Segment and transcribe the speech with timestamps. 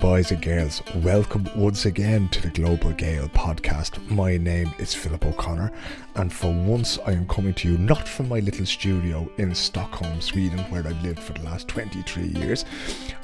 [0.00, 4.04] Boys and girls, welcome once again to the Global Gael podcast.
[4.10, 5.72] My name is Philip O'Connor,
[6.16, 10.20] and for once I am coming to you not from my little studio in Stockholm,
[10.20, 12.64] Sweden, where I've lived for the last 23 years.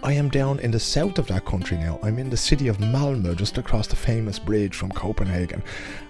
[0.02, 1.98] I am down in the south of that country now.
[2.02, 5.62] I'm in the city of Malmö, just across the famous bridge from Copenhagen,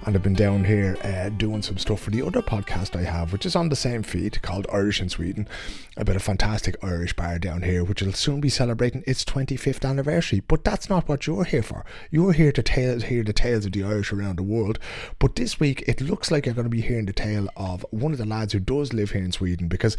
[0.06, 3.32] and I've been down here uh, doing some stuff for the other podcast I have,
[3.32, 5.48] which is on the same feed called Irish in Sweden,
[5.96, 10.02] about a fantastic Irish bar down here, which will soon be celebrating its 25th anniversary
[10.12, 11.82] anniversary, but that's not what you're here for.
[12.10, 14.78] You're here to tell, hear the tales of the Irish around the world.
[15.18, 18.12] But this week, it looks like you're going to be hearing the tale of one
[18.12, 19.96] of the lads who does live here in Sweden because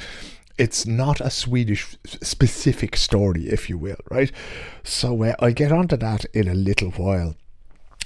[0.60, 4.32] it's not a Swedish specific story, if you will, right?
[4.84, 7.34] So uh, I'll get onto that in a little while.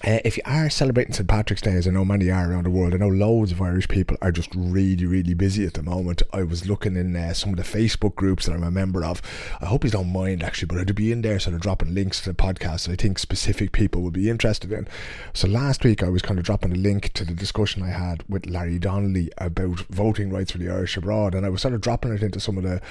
[0.05, 2.69] Uh, if you are celebrating St Patrick's Day, as I know many are around the
[2.69, 6.21] world, I know loads of Irish people are just really, really busy at the moment.
[6.31, 9.23] I was looking in uh, some of the Facebook groups that I'm a member of.
[9.59, 12.21] I hope you don't mind actually, but I'd be in there sort of dropping links
[12.21, 14.87] to the podcast that I think specific people would be interested in.
[15.33, 18.23] So last week I was kind of dropping a link to the discussion I had
[18.29, 21.81] with Larry Donnelly about voting rights for the Irish abroad, and I was sort of
[21.81, 22.81] dropping it into some of the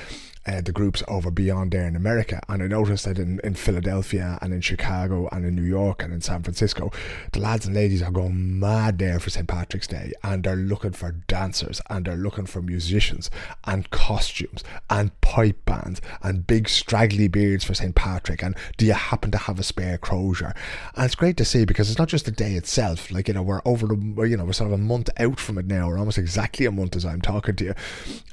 [0.47, 2.41] uh, the groups over beyond there in America.
[2.49, 6.13] And I noticed that in, in Philadelphia and in Chicago and in New York and
[6.13, 6.93] in San Francisco,
[7.33, 9.49] the lads and ladies are going mad there for St.
[9.49, 13.31] Patrick's Day and they're looking for dancers and they're looking for musicians
[13.65, 17.95] and costumes and pipe bands and big straggly beards for St.
[17.95, 18.43] Patrick.
[18.43, 20.55] And do you happen to have a spare crozier?
[20.95, 23.11] And it's great to see because it's not just the day itself.
[23.11, 25.59] Like, you know, we're over the, you know, we're sort of a month out from
[25.59, 25.89] it now.
[25.89, 27.75] We're almost exactly a month as I'm talking to you.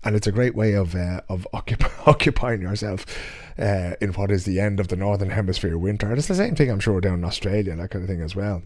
[0.04, 3.06] And it's a great way of, uh, of occupying occupying yourself
[3.58, 6.10] uh, in what is the end of the northern hemisphere winter.
[6.10, 8.36] And it's the same thing, I'm sure, down in Australia that kind of thing as
[8.36, 8.64] well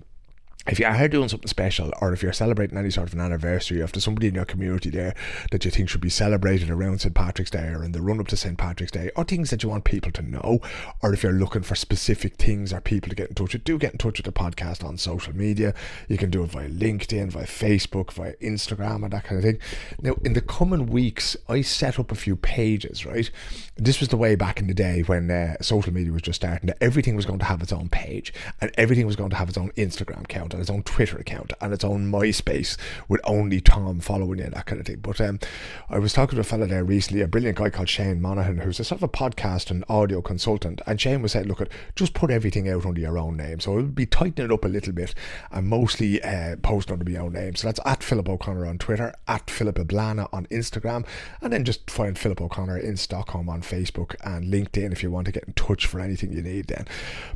[0.67, 3.79] if you are doing something special or if you're celebrating any sort of an anniversary,
[3.79, 5.15] if there's somebody in your community there
[5.51, 7.15] that you think should be celebrated around St.
[7.15, 8.57] Patrick's Day or in the run up to St.
[8.57, 10.59] Patrick's Day, or things that you want people to know,
[11.01, 13.77] or if you're looking for specific things or people to get in touch with, do
[13.77, 15.73] get in touch with the podcast on social media.
[16.09, 19.59] You can do it via LinkedIn, via Facebook, via Instagram, and that kind of thing.
[20.01, 23.29] Now, in the coming weeks, I set up a few pages, right?
[23.77, 26.67] This was the way back in the day when uh, social media was just starting,
[26.67, 29.49] that everything was going to have its own page and everything was going to have
[29.49, 33.61] its own Instagram account and its own Twitter account and its own MySpace with only
[33.61, 34.99] Tom following you that kind of thing.
[35.01, 35.39] But um,
[35.87, 38.79] I was talking to a fellow there recently, a brilliant guy called Shane Monaghan, who's
[38.79, 40.81] a sort of a podcast and audio consultant.
[40.87, 43.59] And Shane was saying, look, at just put everything out under your own name.
[43.59, 45.13] So it'll be tightening it up a little bit
[45.51, 47.55] and mostly uh, post under my own name.
[47.55, 51.05] So that's at Philip O'Connor on Twitter, at Philip Ablana on Instagram,
[51.41, 55.27] and then just find Philip O'Connor in Stockholm on Facebook and LinkedIn if you want
[55.27, 56.87] to get in touch for anything you need then.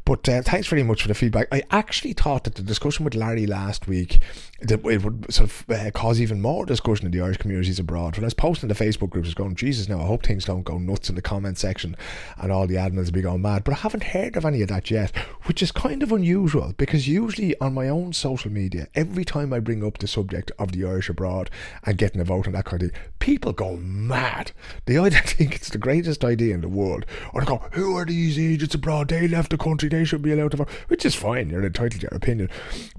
[0.06, 1.48] But uh, thanks very much for the feedback.
[1.52, 4.20] I actually thought that the discussion with with Larry last week
[4.62, 8.16] that it would sort of uh, cause even more discussion in the Irish communities abroad.
[8.16, 10.46] When I was posting the Facebook groups, I was going, Jesus, now I hope things
[10.46, 11.96] don't go nuts in the comment section
[12.38, 13.64] and all the admins will be going mad.
[13.64, 17.08] But I haven't heard of any of that yet, which is kind of unusual because
[17.08, 20.86] usually on my own social media, every time I bring up the subject of the
[20.86, 21.50] Irish abroad
[21.84, 24.52] and getting a vote and that kind of thing, people go mad.
[24.86, 28.06] They either think it's the greatest idea in the world or they go, Who are
[28.06, 29.08] these agents abroad?
[29.08, 32.02] They left the country, they should be allowed to vote, which is fine, you're entitled
[32.02, 32.50] to your opinion.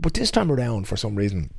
[0.03, 1.53] But this time around, for some reason,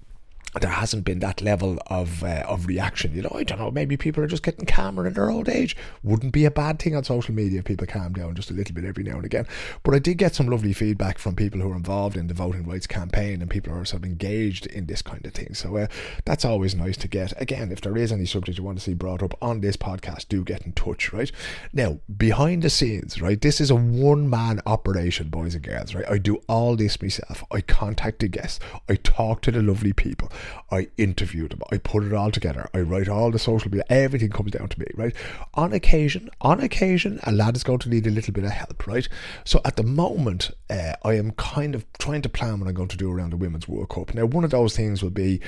[0.62, 3.16] there hasn't been that level of uh, of reaction.
[3.16, 3.72] You know, I don't know.
[3.72, 5.76] Maybe people are just getting calmer in their old age.
[6.04, 8.76] Wouldn't be a bad thing on social media if people calm down just a little
[8.76, 9.48] bit every now and again.
[9.84, 12.68] But I did get some lovely feedback from people who are involved in the voting
[12.68, 15.54] rights campaign and people who are sort of engaged in this kind of thing.
[15.54, 15.88] So uh,
[16.26, 17.40] that's always nice to get.
[17.42, 20.28] Again, if there is any subject you want to see brought up on this podcast,
[20.28, 21.12] do get in touch.
[21.12, 21.32] Right
[21.74, 25.96] now, behind the scenes, right, this is a one man operation, boys and girls.
[25.96, 27.44] Right, I do all this myself.
[27.52, 28.60] I contact the guests.
[28.88, 30.32] I talk to the lovely people.
[30.72, 34.30] I interview them, I put it all together, I write all the social media, everything
[34.30, 35.16] comes down to me, right?
[35.54, 38.88] On occasion, on occasion, a lad is going to need a little bit of help,
[38.88, 39.08] right?
[39.46, 42.90] So at the moment, uh, I am kind of trying to plan what I'm going
[42.90, 44.14] to do around the Women's World Cup.
[44.14, 45.42] Now, one of those things will be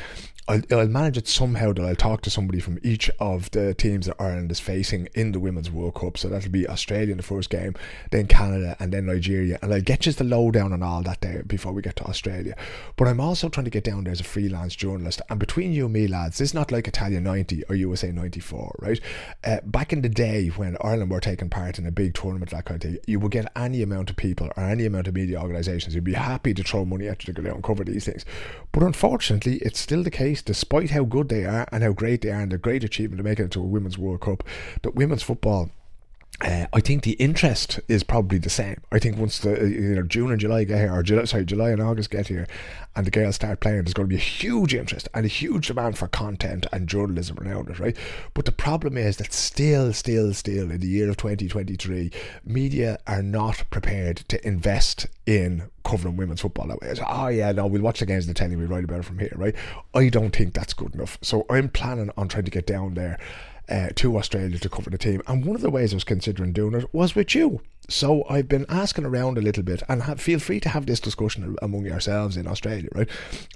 [0.48, 4.06] I'll, I'll, manage it somehow that I'll talk to somebody from each of the teams
[4.06, 6.20] that Ireland is facing in the Women's World Cup.
[6.20, 7.74] So that'll be Australia in the first game,
[8.12, 9.58] then Canada, and then Nigeria.
[9.64, 12.56] And I'll get you the lowdown on all that day before we get to Australia.
[12.96, 15.22] But I'm also trying to get down there as a freelance journalist.
[15.30, 18.76] And between you and me, lads, this is not like Italia 90 or USA 94,
[18.80, 19.00] right?
[19.44, 22.66] Uh, back in the day when Ireland were taking part in a big tournament, like
[22.66, 25.42] that kind of you would get any amount of people or any amount of media
[25.42, 28.26] organisations who'd be happy to throw money at you to go and cover these things.
[28.72, 32.32] But unfortunately, it's still the case despite how good they are and how great they
[32.32, 34.44] are and the great achievement of making it to a Women's World Cup,
[34.82, 35.70] that women's football
[36.42, 38.82] uh, I think the interest is probably the same.
[38.92, 41.70] I think once the you know June and July get here, or July, sorry, July
[41.70, 42.46] and August get here,
[42.96, 45.68] and the girls start playing, there's going to be a huge interest and a huge
[45.68, 47.96] demand for content and journalism around it, right?
[48.34, 52.12] But the problem is that still, still, still, in the year of 2023,
[52.44, 56.90] media are not prepared to invest in covering women's football that way.
[56.90, 59.20] It's, oh yeah, no, we'll watch the games the telly, we write about it from
[59.20, 59.56] here, right?
[59.94, 61.18] I don't think that's good enough.
[61.22, 63.18] So I'm planning on trying to get down there
[63.70, 65.22] uh, to Australia to cover the team.
[65.28, 67.62] And one of the ways I was considering doing it was with you.
[67.88, 71.00] So I've been asking around a little bit, and have, feel free to have this
[71.00, 73.10] discussion among yourselves in Australia, right?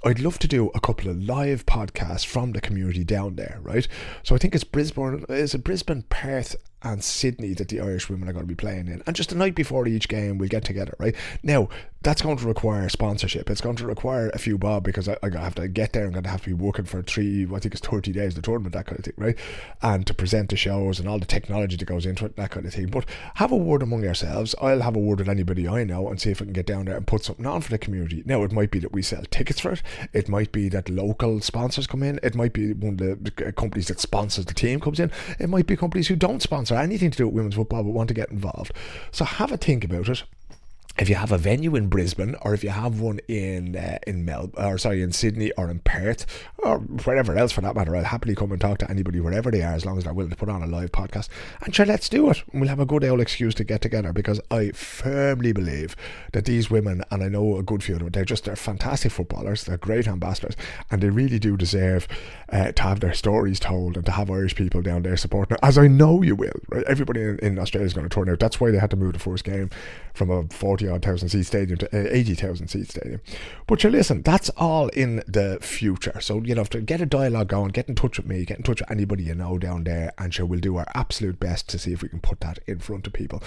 [0.04, 3.88] I'd love to do a couple of live podcasts from the community down there, right?
[4.22, 8.28] So I think it's Brisbane, is it Brisbane, Perth, and Sydney that the Irish women
[8.28, 9.02] are going to be playing in.
[9.06, 11.14] And just the night before each game, we'll get together, right?
[11.42, 11.68] Now,
[12.02, 13.50] that's going to require sponsorship.
[13.50, 16.04] It's going to require a few bob because I, I have to get there.
[16.04, 18.34] And I'm going to have to be working for three, I think it's 30 days,
[18.34, 19.36] the tournament, that kind of thing, right?
[19.82, 22.64] And to present the shows and all the technology that goes into it, that kind
[22.64, 22.86] of thing.
[22.86, 23.04] But
[23.34, 24.54] have a word among yourselves.
[24.62, 26.86] I'll have a word with anybody I know and see if I can get down
[26.86, 28.22] there and put something on for the community.
[28.24, 29.82] Now, it might be that we sell tickets for it.
[30.14, 32.18] It might be that local sponsors come in.
[32.22, 35.12] It might be one of the companies that sponsors the team comes in.
[35.38, 38.08] It might be companies who don't sponsor anything to do with women's football but want
[38.08, 38.72] to get involved.
[39.10, 40.24] So have a think about it
[40.98, 44.24] if you have a venue in Brisbane or if you have one in uh, in
[44.24, 46.26] Mel or sorry in Sydney or in Perth
[46.58, 49.62] or wherever else for that matter, I'll happily come and talk to anybody wherever they
[49.62, 51.28] are as long as they're willing to put on a live podcast.
[51.62, 52.42] And sure, let's do it.
[52.52, 55.96] We'll have a good old excuse to get together because I firmly believe
[56.32, 59.12] that these women, and I know a good few of them, they're just they're fantastic
[59.12, 59.64] footballers.
[59.64, 60.56] They're great ambassadors,
[60.90, 62.08] and they really do deserve
[62.50, 65.56] uh, to have their stories told and to have Irish people down there supporting.
[65.62, 66.84] As I know you will, right?
[66.84, 68.40] Everybody in, in Australia is going to turn out.
[68.40, 69.70] That's why they had to move the first game
[70.14, 70.44] from a
[70.80, 73.20] forty odd thousand seat stadium to uh, 80,000 seat stadium.
[73.66, 76.20] But you listen, that's all in the future.
[76.20, 78.62] So, you know, to get a dialogue going, get in touch with me, get in
[78.62, 81.78] touch with anybody you know down there, and sure, we'll do our absolute best to
[81.78, 83.42] see if we can put that in front of people.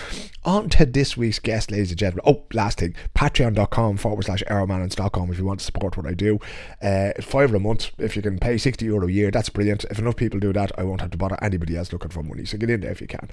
[0.45, 2.23] On to this week's guest, ladies and gentlemen.
[2.25, 6.13] Oh, last thing, patreon.com forward slash Arrowman Stockholm if you want to support what I
[6.13, 6.39] do.
[6.81, 7.91] Uh, five a month.
[7.97, 9.85] If you can pay 60 euro a year, that's brilliant.
[9.85, 12.45] If enough people do that, I won't have to bother anybody else looking for money.
[12.45, 13.29] So get in there if you can.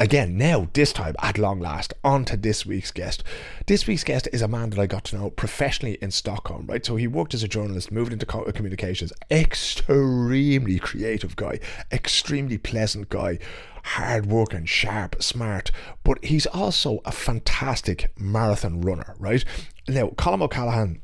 [0.00, 3.22] Again, now, this time, at long last, on to this week's guest.
[3.66, 6.84] This week's guest is a man that I got to know professionally in Stockholm, right?
[6.84, 11.60] So he worked as a journalist, moved into communications, extremely creative guy,
[11.90, 13.38] extremely pleasant guy,
[13.84, 15.70] hard working, sharp, smart,
[16.02, 19.44] but he's also a fantastic marathon runner, right?
[19.88, 21.00] Now, Colm O'Callaghan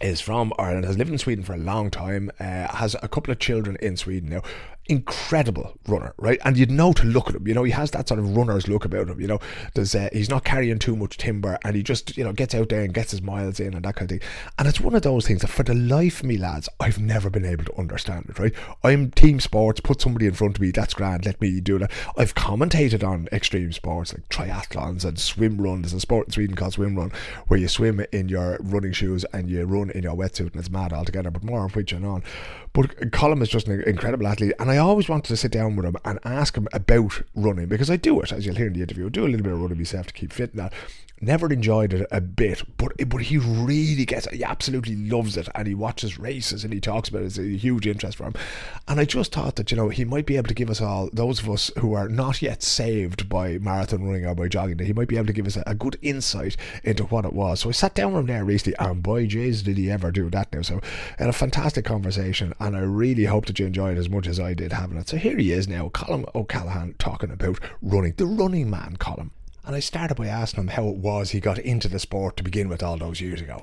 [0.00, 3.32] is from Ireland, has lived in Sweden for a long time, uh, has a couple
[3.32, 4.42] of children in Sweden now
[4.90, 6.40] incredible runner, right?
[6.44, 7.46] And you'd know to look at him.
[7.46, 9.20] You know, he has that sort of runner's look about him.
[9.20, 9.38] You know,
[9.74, 12.68] there's uh, he's not carrying too much timber, and he just you know gets out
[12.68, 14.28] there and gets his miles in and that kind of thing.
[14.58, 17.30] And it's one of those things that, for the life of me, lads, I've never
[17.30, 18.38] been able to understand it.
[18.38, 18.52] Right?
[18.82, 19.80] I'm team sports.
[19.80, 20.72] Put somebody in front of me.
[20.72, 21.24] That's grand.
[21.24, 21.92] Let me do that.
[22.18, 25.92] I've commentated on extreme sports like triathlons and swim runs.
[25.92, 27.12] A sport in Sweden called swim run,
[27.46, 30.70] where you swim in your running shoes and you run in your wetsuit, and it's
[30.70, 31.30] mad altogether.
[31.30, 32.24] But more on which and on.
[32.72, 35.86] But Colm is just an incredible athlete, and I always wanted to sit down with
[35.86, 38.82] him and ask him about running because I do it, as you'll hear in the
[38.82, 39.06] interview.
[39.06, 40.72] I do a little bit of running myself to keep fit and that.
[41.22, 44.32] Never enjoyed it a bit, but but he really gets it.
[44.32, 47.26] He absolutely loves it, and he watches races and he talks about it.
[47.26, 48.32] It's a huge interest for him.
[48.88, 51.10] And I just thought that you know he might be able to give us all
[51.12, 54.78] those of us who are not yet saved by marathon running or by jogging.
[54.78, 57.34] That he might be able to give us a, a good insight into what it
[57.34, 57.60] was.
[57.60, 60.30] So I sat down with him there recently, and boy, jeez, did he ever do
[60.30, 60.62] that now?
[60.62, 60.80] So
[61.18, 64.40] had a fantastic conversation, and I really hope that you enjoyed it as much as
[64.40, 65.10] I did having it.
[65.10, 69.32] So here he is now, Colm O'Callaghan, talking about running, the running man, Colm.
[69.70, 72.42] And I started by asking him how it was he got into the sport to
[72.42, 73.62] begin with all those years ago.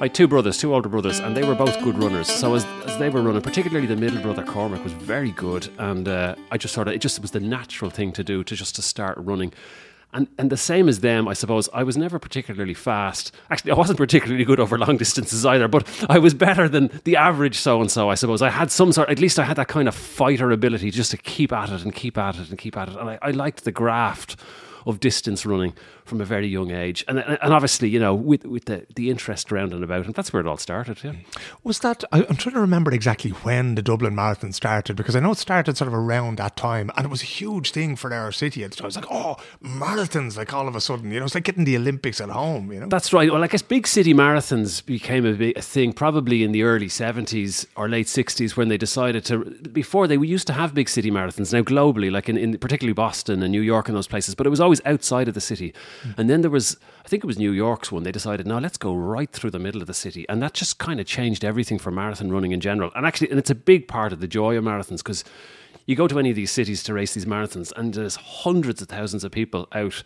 [0.00, 2.28] I had two brothers, two older brothers, and they were both good runners.
[2.28, 6.08] So as, as they were running, particularly the middle brother Cormac was very good, and
[6.08, 8.76] uh, I just sort of it just was the natural thing to do to just
[8.76, 9.52] to start running.
[10.12, 11.68] And and the same as them, I suppose.
[11.74, 13.30] I was never particularly fast.
[13.50, 17.16] Actually, I wasn't particularly good over long distances either, but I was better than the
[17.16, 18.40] average so and so, I suppose.
[18.40, 21.18] I had some sort, at least I had that kind of fighter ability just to
[21.18, 22.96] keep at it and keep at it and keep at it.
[22.96, 24.36] And I, I liked the graft
[24.86, 25.74] of distance running
[26.08, 29.52] from a very young age, and and obviously you know with with the the interest
[29.52, 31.02] around and about, and that's where it all started.
[31.02, 31.12] Yeah.
[31.64, 32.04] Was that?
[32.12, 35.38] I, am trying to remember exactly when the Dublin Marathon started because I know it
[35.38, 38.64] started sort of around that time, and it was a huge thing for our city
[38.64, 38.86] at the time.
[38.86, 40.36] It was like, oh, marathons!
[40.36, 42.72] Like all of a sudden, you know, it's like getting the Olympics at home.
[42.72, 43.30] You know, that's right.
[43.30, 47.66] Well, I guess big city marathons became a, a thing probably in the early 70s
[47.76, 49.44] or late 60s when they decided to.
[49.72, 52.92] Before they we used to have big city marathons now globally, like in, in particularly
[52.92, 55.74] Boston and New York and those places, but it was always outside of the city.
[56.16, 58.02] And then there was, I think it was New York's one.
[58.02, 60.78] They decided, no, let's go right through the middle of the city, and that just
[60.78, 62.90] kind of changed everything for marathon running in general.
[62.94, 65.24] And actually, and it's a big part of the joy of marathons because
[65.86, 68.88] you go to any of these cities to race these marathons, and there's hundreds of
[68.88, 70.02] thousands of people out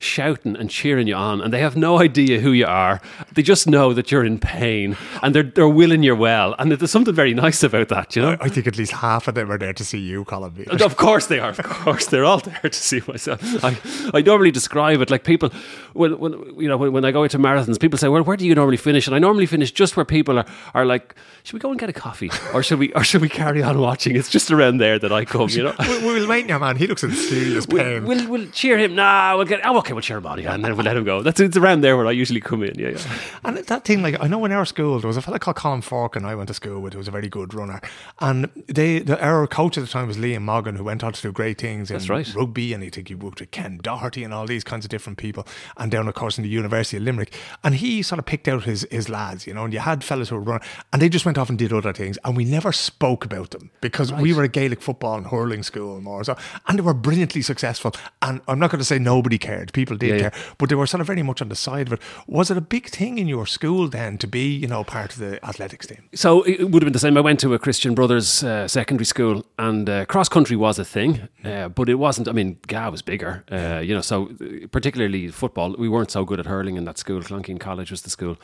[0.00, 3.00] shouting and cheering you on, and they have no idea who you are.
[3.34, 6.54] They just know that you're in pain, and they're they're willing you well.
[6.58, 8.36] And there's something very nice about that, you know.
[8.40, 10.54] I think at least half of them are there to see you, Colm.
[10.54, 10.82] Beard.
[10.82, 11.50] Of course they are.
[11.50, 13.40] Of course they're all there to see myself.
[13.62, 13.78] I,
[14.14, 15.50] I normally describe it like people
[15.92, 18.46] when, when you know when, when I go into marathons, people say, "Well, where do
[18.46, 21.60] you normally finish?" And I normally finish just where people are are like, "Should we
[21.60, 24.30] go and get a coffee, or should we or should we carry on watching?" It's
[24.30, 25.50] just around there that I come.
[25.50, 25.74] You know.
[25.78, 26.76] we'll, we'll wait now, man.
[26.76, 28.04] He looks in serious pain.
[28.04, 28.94] We'll, we'll, we'll cheer him.
[28.94, 29.60] Nah, we'll get.
[29.64, 31.22] Oh, okay, we'll share on, yeah, and then we'll let him go.
[31.22, 32.78] That's it's around there where I usually come in.
[32.78, 33.18] Yeah, yeah.
[33.44, 35.82] And that thing, like I know in our school there was a fella called Colin
[35.82, 37.80] Fork, and I went to school with, who was a very good runner.
[38.20, 41.22] And they, the, our coach at the time was Liam Morgan, who went on to
[41.22, 42.34] do great things in That's right.
[42.34, 45.18] rugby, and I think he worked with Ken Doherty and all these kinds of different
[45.18, 47.34] people, and down of course in the University of Limerick.
[47.64, 50.28] And he sort of picked out his his lads, you know, and you had fellas
[50.28, 52.72] who were running, and they just went off and did other things, and we never
[52.72, 56.78] spoke about them because we were a Gaelic football and hurling school more, so and
[56.78, 57.92] they were brilliantly successful.
[58.22, 60.54] And I'm not going to say nobody cared, people did Yeah, yeah.
[60.58, 62.00] but they were sort of very much on the side of it.
[62.26, 65.18] Was it a big thing in your school then to be, you know, part of
[65.18, 66.02] the athletics team?
[66.14, 67.16] So it would have been the same.
[67.16, 70.84] I went to a Christian Brothers uh, secondary school, and uh, cross country was a
[70.84, 71.12] thing,
[71.44, 72.28] uh, but it wasn't.
[72.28, 74.02] I mean, GAA was bigger, uh, you know.
[74.02, 77.20] So uh, particularly football, we weren't so good at hurling in that school.
[77.22, 78.36] Clonkeen College was the school,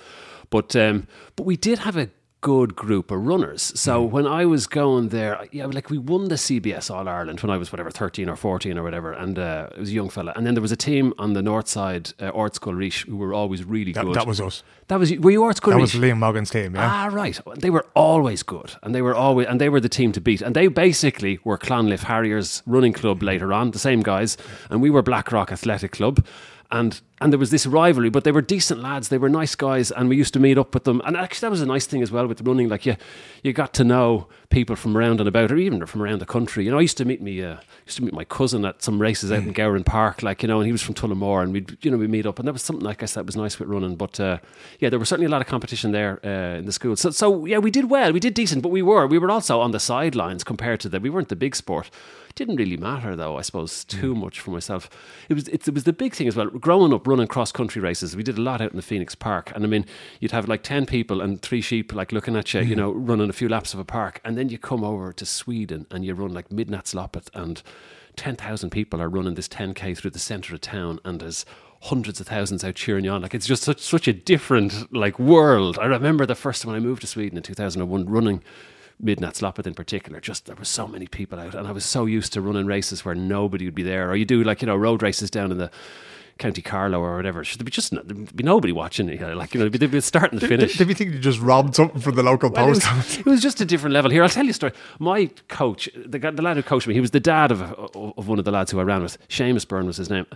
[0.50, 2.08] but um, but we did have a
[2.52, 3.62] good group of runners.
[3.74, 7.50] So when I was going there, yeah, like we won the CBS All Ireland when
[7.50, 10.32] I was whatever thirteen or fourteen or whatever, and uh, it was a young fella.
[10.36, 13.34] And then there was a team on the north side, uh, Ortskull Reach, who were
[13.34, 14.14] always really That, good.
[14.14, 14.62] that was us.
[14.88, 15.20] that was you.
[15.20, 15.94] were you Ortskull That Reach?
[15.94, 16.88] was Liam Morgan's team, yeah.
[16.90, 17.38] Ah, right.
[17.64, 20.40] They were always good, and they were always, and they were the team to beat.
[20.42, 24.36] And they basically were Clonliffe Harriers running club later on, the same guys,
[24.70, 26.24] and we were Blackrock Athletic Club,
[26.70, 28.10] and and there was this rivalry.
[28.10, 30.74] But they were decent lads, they were nice guys, and we used to meet up
[30.74, 31.00] with them.
[31.04, 32.68] And actually, that was a nice thing as well with running.
[32.68, 32.96] Like you,
[33.42, 36.64] you got to know people from around and about, or even from around the country.
[36.64, 37.56] You know, I used to meet me, uh,
[37.86, 40.58] used to meet my cousin at some races out in Gowran Park, like you know,
[40.58, 42.62] and he was from Tullamore, and we'd you know we meet up, and that was
[42.62, 43.96] something like I said that was nice with running.
[43.96, 44.38] But uh,
[44.78, 46.96] yeah, there was certainly a lot of competition there uh, in the school.
[46.96, 49.60] So so yeah, we did well, we did decent, but we were we were also
[49.60, 51.02] on the sidelines compared to that.
[51.02, 51.90] We weren't the big sport.
[52.36, 54.18] Didn't really matter though, I suppose, too mm.
[54.18, 54.90] much for myself.
[55.30, 56.48] It was it, it was the big thing as well.
[56.48, 59.50] Growing up running cross country races, we did a lot out in the Phoenix Park,
[59.54, 59.86] and I mean,
[60.20, 62.80] you'd have like ten people and three sheep like looking at you, you mm-hmm.
[62.80, 65.86] know, running a few laps of a park, and then you come over to Sweden
[65.90, 67.62] and you run like Midnattsloppet and.
[68.16, 71.44] 10,000 people are running this 10k through the centre of town and there's
[71.82, 75.18] hundreds of thousands out cheering you on like it's just such such a different like
[75.18, 78.42] world i remember the first time i moved to sweden in 2001 running
[79.02, 82.32] Midnattsloppet in particular, just there were so many people out, and I was so used
[82.32, 84.10] to running races where nobody would be there.
[84.10, 85.70] Or you do like you know road races down in the
[86.38, 87.42] County Carlow or whatever.
[87.44, 89.14] Should there be just there'd be nobody watching it?
[89.14, 90.76] you know, Like you know, they'd be starting to finish.
[90.76, 93.18] Did you think you just robbed something from the local Well, it, post office?
[93.18, 94.10] it was just a different level.
[94.10, 94.72] Here, I'll tell you a story.
[94.98, 98.28] My coach, the, guy, the lad who coached me, he was the dad of, of
[98.28, 99.16] one of the lads who I ran with.
[99.28, 100.26] Seamus Byrne was his name.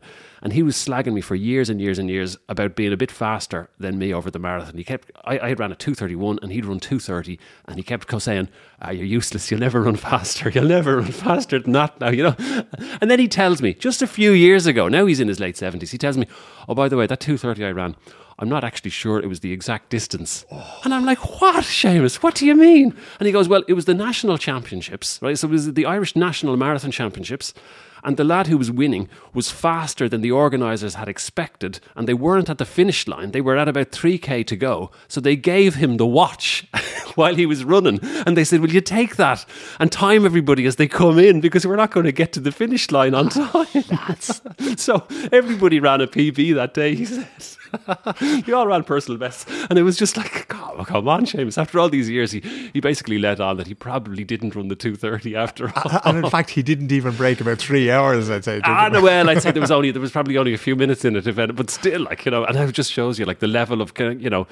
[0.42, 3.10] And he was slagging me for years and years and years about being a bit
[3.10, 4.74] faster than me over the marathon.
[4.78, 7.38] He kept, I, I had ran a 231 and he'd run 230.
[7.66, 8.48] And he kept saying,
[8.80, 9.50] ah, You're useless.
[9.50, 10.48] You'll never run faster.
[10.48, 12.36] You'll never run faster than that now, you know.
[13.02, 15.56] And then he tells me, just a few years ago, now he's in his late
[15.56, 16.26] 70s, he tells me,
[16.68, 17.96] Oh, by the way, that 230 I ran,
[18.40, 20.46] I'm not actually sure it was the exact distance.
[20.84, 22.16] And I'm like, what, Seamus?
[22.16, 22.96] What do you mean?
[23.18, 25.38] And he goes, well, it was the national championships, right?
[25.38, 27.52] So it was the Irish National Marathon Championships.
[28.02, 31.80] And the lad who was winning was faster than the organisers had expected.
[31.94, 33.32] And they weren't at the finish line.
[33.32, 34.90] They were at about 3K to go.
[35.08, 36.66] So they gave him the watch
[37.14, 38.00] while he was running.
[38.26, 39.44] And they said, Will you take that
[39.78, 41.40] and time everybody as they come in?
[41.40, 44.16] Because we're not going to get to the finish line on time.
[44.76, 47.28] so everybody ran a PB that day, he said.
[48.46, 49.46] you all ran personal bests.
[49.68, 51.58] And it was just like, come, come on, Seamus.
[51.58, 52.40] After all these years, he,
[52.72, 56.00] he basically let on that he probably didn't run the 230 after all.
[56.04, 58.60] and in fact, he didn't even break about three hours, I'd say.
[58.64, 61.04] Ah, no, well, I'd say there was only there was probably only a few minutes
[61.04, 63.38] in it, if any, but still, like you know, and it just shows you like
[63.38, 64.46] the level of, you know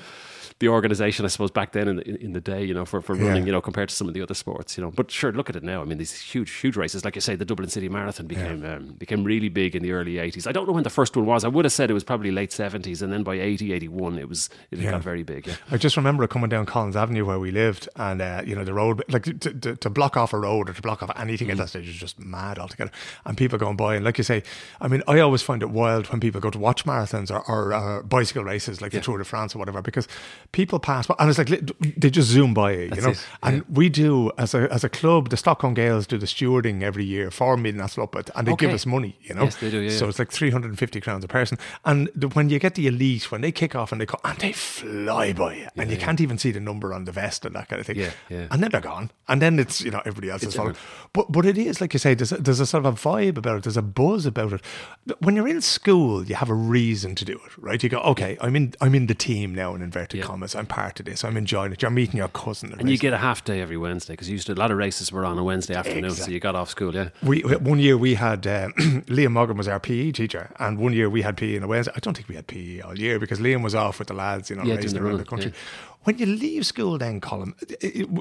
[0.60, 3.14] the organisation, I suppose, back then in the, in the day, you know, for, for
[3.14, 3.46] running, Yeah.
[3.46, 4.90] you know, compared to some of the other sports, you know.
[4.90, 5.82] But sure, look at it now.
[5.82, 8.86] I mean, these huge, huge races, like you say, the Dublin City Marathon became um,
[8.98, 10.48] became really big in the early 80s.
[10.48, 11.44] I don't know when the first one was.
[11.44, 14.28] I would have said it was probably late 70s, and then by 80, 81, it
[14.28, 14.90] was it Yeah.
[14.90, 15.46] got very big.
[15.46, 15.54] Yeah.
[15.70, 18.74] I just remember coming down Collins Avenue where we lived, and uh, you know the
[18.74, 21.56] road, like to, to, to block off a road or to block off anything at
[21.58, 22.90] that stage is just mad altogether.
[23.24, 24.42] And people going by, and like you say,
[24.80, 27.72] I mean, I always find it wild when people go to watch marathons or, or
[27.72, 30.08] uh, bicycle races like the Tour de France or whatever, because
[30.52, 31.48] people pass by, and it's like
[31.96, 33.10] they just zoom by you, you That's know.
[33.10, 36.82] it, And we do as a as a club, the Stockholm Gaels do the stewarding
[36.82, 39.44] every year for Midnattsloppet, and they give us money, you know.
[39.44, 40.08] Yes, they do, yeah, So yeah.
[40.10, 42.86] it's like three hundred and fifty crowns a person, and the, when you get the
[42.86, 45.96] elite, when they kick off and they come, and they fly by you, and you
[45.96, 47.96] can't even see the number on the vest and that kind of thing.
[47.96, 48.46] Yeah, yeah.
[48.50, 50.74] And then they're gone, and then it's you know everybody else is following.
[50.74, 51.12] different.
[51.12, 53.36] But but it is like you say, there's a, there's a sort of a vibe
[53.36, 53.62] about it.
[53.64, 54.60] There's a buzz about it.
[55.20, 57.82] When you're in school, you have a reason to do it, right?
[57.82, 60.26] You go, okay, I'm in I'm in the team now in inverted Yeah.
[60.42, 61.24] I'm part of this.
[61.24, 61.82] I'm enjoying it.
[61.82, 62.74] You're meeting your cousin.
[62.78, 65.12] And you get a half day every Wednesday because used to, a lot of races
[65.12, 67.10] were on a Wednesday afternoon, so you got off school, yeah.
[67.22, 68.68] we one year we had uh,
[69.06, 71.92] Liam Morgan was our PE teacher, and one year we had PE on a Wednesday.
[71.94, 74.50] I don't think we had PE all year because Liam was off with the lads,
[74.50, 75.52] you know, Yeah, racing around the country.
[76.04, 77.52] When you leave school, then Colm,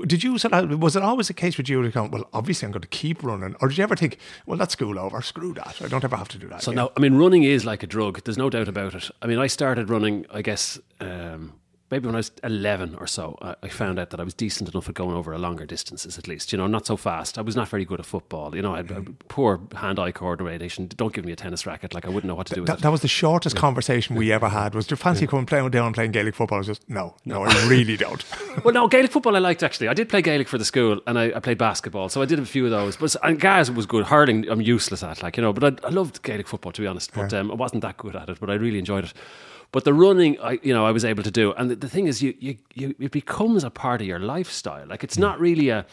[0.08, 2.66] did you sort of, was it always the case with you to go, well, obviously
[2.66, 5.54] I'm going to keep running, or did you ever think, well, that's school over, screw
[5.54, 6.64] that, I don't ever have to do that.
[6.64, 6.84] So again?
[6.84, 8.22] now, I mean, running is like a drug.
[8.24, 9.10] There's no doubt about it.
[9.22, 11.54] I mean, I started running, I guess, um,
[11.92, 13.38] maybe when I was 11 or so.
[13.42, 16.18] I, I found out that I was decent enough at going over a longer distances,
[16.18, 16.52] at least.
[16.52, 17.38] You know, not so fast.
[17.38, 18.56] I was not very good at football.
[18.56, 19.10] You know, I had Mm.
[19.10, 20.88] a poor hand-eye coordination.
[20.96, 21.94] Don't give me a tennis racket.
[21.94, 22.82] Like I wouldn't know what to do with That, it.
[22.84, 24.76] that was the shortest conversation we ever had.
[24.76, 26.58] Was there fancy coming playing down and playing Gaelic football?
[26.58, 28.24] I was just no, no, I really don't.
[28.64, 29.88] Well, no, Gaelic football I liked actually.
[29.88, 32.40] I did play Gaelic for the school, and I, I played basketball, so I did
[32.40, 32.98] a few of those.
[32.98, 34.06] But and Gaz was good.
[34.06, 35.54] Hurling, I'm useless at, like you know.
[35.54, 37.14] But I, I loved Gaelic football to be honest.
[37.14, 38.40] But um, I wasn't that good at it.
[38.40, 39.14] But I really enjoyed it.
[39.72, 41.54] But the running, I you know, I was able to do.
[41.54, 44.88] And the, the thing is, you, you you it becomes a part of your lifestyle.
[44.88, 45.22] Like it's hmm.
[45.22, 45.86] not really a,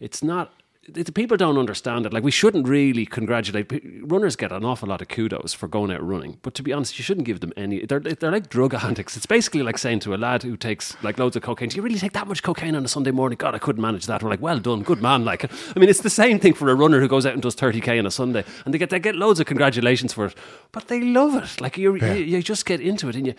[0.00, 0.52] it's not.
[0.88, 2.12] The people don't understand it.
[2.12, 3.70] Like we shouldn't really congratulate
[4.02, 4.34] runners.
[4.34, 7.04] Get an awful lot of kudos for going out running, but to be honest, you
[7.04, 7.86] shouldn't give them any.
[7.86, 9.16] They're they're like drug addicts.
[9.16, 11.82] It's basically like saying to a lad who takes like loads of cocaine, "Do you
[11.82, 14.24] really take that much cocaine on a Sunday morning?" God, I couldn't manage that.
[14.24, 16.74] We're like, "Well done, good man." Like, I mean, it's the same thing for a
[16.74, 18.98] runner who goes out and does thirty k on a Sunday, and they get they
[18.98, 20.34] get loads of congratulations for it,
[20.72, 21.60] but they love it.
[21.60, 23.34] Like you you, you just get into it and you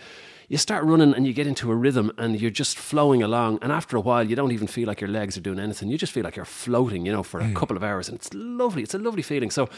[0.48, 3.58] you start running and you get into a rhythm and you're just flowing along.
[3.62, 5.88] And after a while, you don't even feel like your legs are doing anything.
[5.88, 7.54] You just feel like you're floating, you know, for a mm.
[7.54, 8.08] couple of hours.
[8.08, 8.82] And it's lovely.
[8.82, 9.50] It's a lovely feeling.
[9.50, 9.68] So,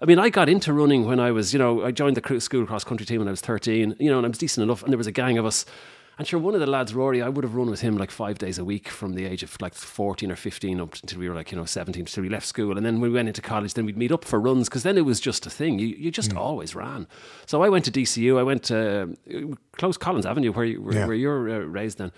[0.00, 2.66] I mean, I got into running when I was, you know, I joined the school
[2.66, 4.82] cross country team when I was 13, you know, and I was decent enough.
[4.82, 5.64] And there was a gang of us.
[6.18, 8.38] And sure, one of the lads, Rory, I would have run with him like five
[8.38, 11.34] days a week from the age of like 14 or 15 up until we were
[11.36, 12.76] like, you know, 17, until we left school.
[12.76, 14.98] And then when we went into college, then we'd meet up for runs because then
[14.98, 15.78] it was just a thing.
[15.78, 17.06] You, you just always ran.
[17.46, 18.36] So I went to DCU.
[18.36, 21.06] I went to uh, close Collins Avenue where, you, where, Yeah.
[21.06, 22.10] where you're uh, raised then.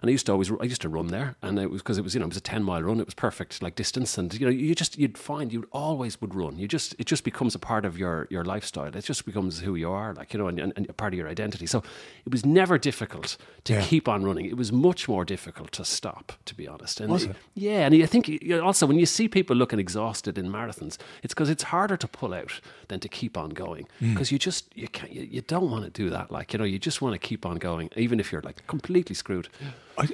[0.00, 2.02] And I used to always, I used to run there, and it was because it
[2.02, 3.00] was, you know, it was a ten mile run.
[3.00, 6.34] It was perfect, like distance, and you know, you just, you'd find you always would
[6.34, 6.58] run.
[6.58, 8.94] You just, it just becomes a part of your your lifestyle.
[8.94, 11.18] It just becomes who you are, like you know, and, and, and a part of
[11.18, 11.66] your identity.
[11.66, 11.82] So
[12.24, 13.82] it was never difficult to Yeah.
[13.82, 14.46] keep on running.
[14.46, 17.00] It was much more difficult to stop, to be honest.
[17.00, 17.36] And Was it?
[17.54, 18.30] Yeah, and I think
[18.62, 22.32] also when you see people looking exhausted in marathons, it's because it's harder to pull
[22.34, 24.12] out than to keep on going mm.
[24.12, 26.30] because you just you can't you, you don't want to do that.
[26.30, 29.14] Like you know, you just want to keep on going, even if you're like completely
[29.14, 29.48] screwed.
[29.60, 29.66] I,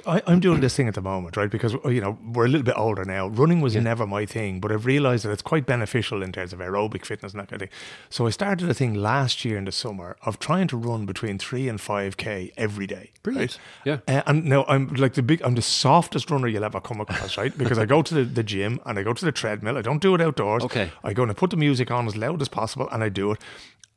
[0.07, 1.49] I, I'm doing this thing at the moment, right?
[1.49, 3.27] Because you know we're a little bit older now.
[3.27, 6.59] Running was never my thing, but I've realised that it's quite beneficial in terms of
[6.59, 7.77] aerobic fitness and that kind of thing.
[8.09, 11.37] So I started a thing last year in the summer of trying to run between
[11.37, 13.11] three and five k every day.
[13.23, 13.59] Brilliant.
[13.85, 13.99] Right?
[14.07, 14.17] Yeah.
[14.19, 17.37] Uh, and now I'm like the big, I'm the softest runner you'll ever come across,
[17.37, 17.55] right?
[17.65, 19.77] Because I go to the, the gym and I go to the treadmill.
[19.77, 20.63] I don't do it outdoors.
[20.63, 20.91] Okay.
[21.03, 23.31] I go and I put the music on as loud as possible and I do
[23.31, 23.39] it.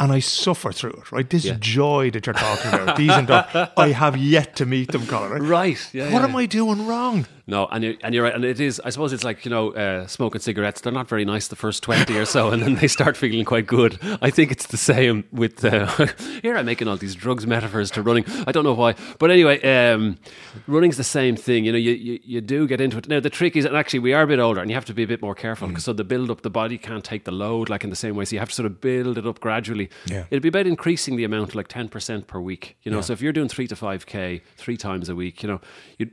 [0.00, 1.28] And I suffer through it, right?
[1.28, 1.56] This Yeah.
[1.58, 3.28] joy that you're talking about, these and
[3.76, 5.28] I have yet to meet them, Colm.
[5.30, 5.42] Right?
[5.42, 5.77] Right.
[5.92, 6.12] Yeah.
[6.12, 6.28] What yeah.
[6.28, 7.26] am I doing wrong?
[7.48, 8.34] No, and you're, and you're right.
[8.34, 10.82] And it is, I suppose it's like, you know, uh, smoking cigarettes.
[10.82, 13.66] They're not very nice the first 20 or so, and then they start feeling quite
[13.66, 13.98] good.
[14.20, 15.86] I think it's the same with, uh,
[16.42, 18.26] here I'm making all these drugs metaphors to running.
[18.46, 18.96] I don't know why.
[19.18, 20.18] But anyway, um,
[20.66, 21.64] running's the same thing.
[21.64, 23.08] You know, you, you, you do get into it.
[23.08, 24.94] Now, the trick is, and actually, we are a bit older, and you have to
[24.94, 27.32] be a bit more careful because so the build up, the body can't take the
[27.32, 28.26] load like in the same way.
[28.26, 29.88] So you have to sort of build it up gradually.
[30.04, 30.24] Yeah.
[30.30, 32.76] It'd be about increasing the amount like 10% per week.
[32.82, 35.60] You know, so if you're doing three to 5K three times a week, you know,
[35.96, 36.10] you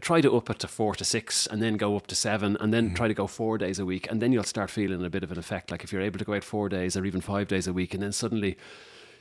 [0.00, 2.72] try to up it to four to six and then go up to seven and
[2.72, 2.94] then mm-hmm.
[2.96, 4.10] try to go four days a week.
[4.10, 5.70] And then you'll start feeling a bit of an effect.
[5.70, 7.94] Like if you're able to go out four days or even five days a week
[7.94, 8.56] and then suddenly,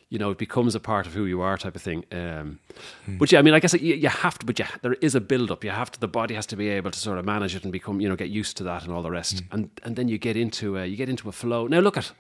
[0.10, 2.06] you know, it becomes a part of who you are type of thing.
[2.12, 2.60] Um,
[3.06, 3.18] hmm.
[3.18, 5.22] But yeah, I mean, I guess you, you have to, but yeah, there is a
[5.22, 5.64] build up.
[5.64, 7.72] You have to, the body has to be able to sort of manage it and
[7.72, 9.40] become, you know, get used to that and all the rest.
[9.40, 9.54] Hmm.
[9.54, 11.68] And and then you get into a, you get into a flow.
[11.68, 12.12] Now look at,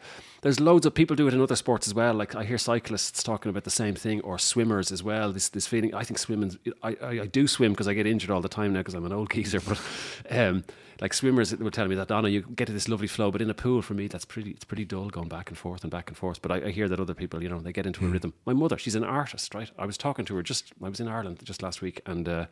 [0.44, 2.14] there's loads of people do it in other sports as well.
[2.14, 5.32] Like I hear cyclists talking about the same thing, or swimmers as well.
[5.32, 5.96] This this feeling.
[5.96, 6.60] I think swimming.
[6.84, 9.06] I I, I do swim because I get injured all the time now because I'm
[9.06, 9.62] an old geezer.
[9.62, 9.80] But
[10.30, 10.66] um,
[11.00, 13.50] like swimmers will tell me that Donna, you get to this lovely flow, but in
[13.50, 14.52] a pool for me, that's pretty.
[14.52, 16.42] It's pretty dull going back and forth and back and forth.
[16.42, 18.34] But I, I hear that other people, you know, they get into a rhythm.
[18.46, 19.72] My mother, she's an artist, right?
[19.80, 20.74] I was talking to her just.
[20.84, 22.28] I was in Ireland just last week, and.
[22.28, 22.46] Uh,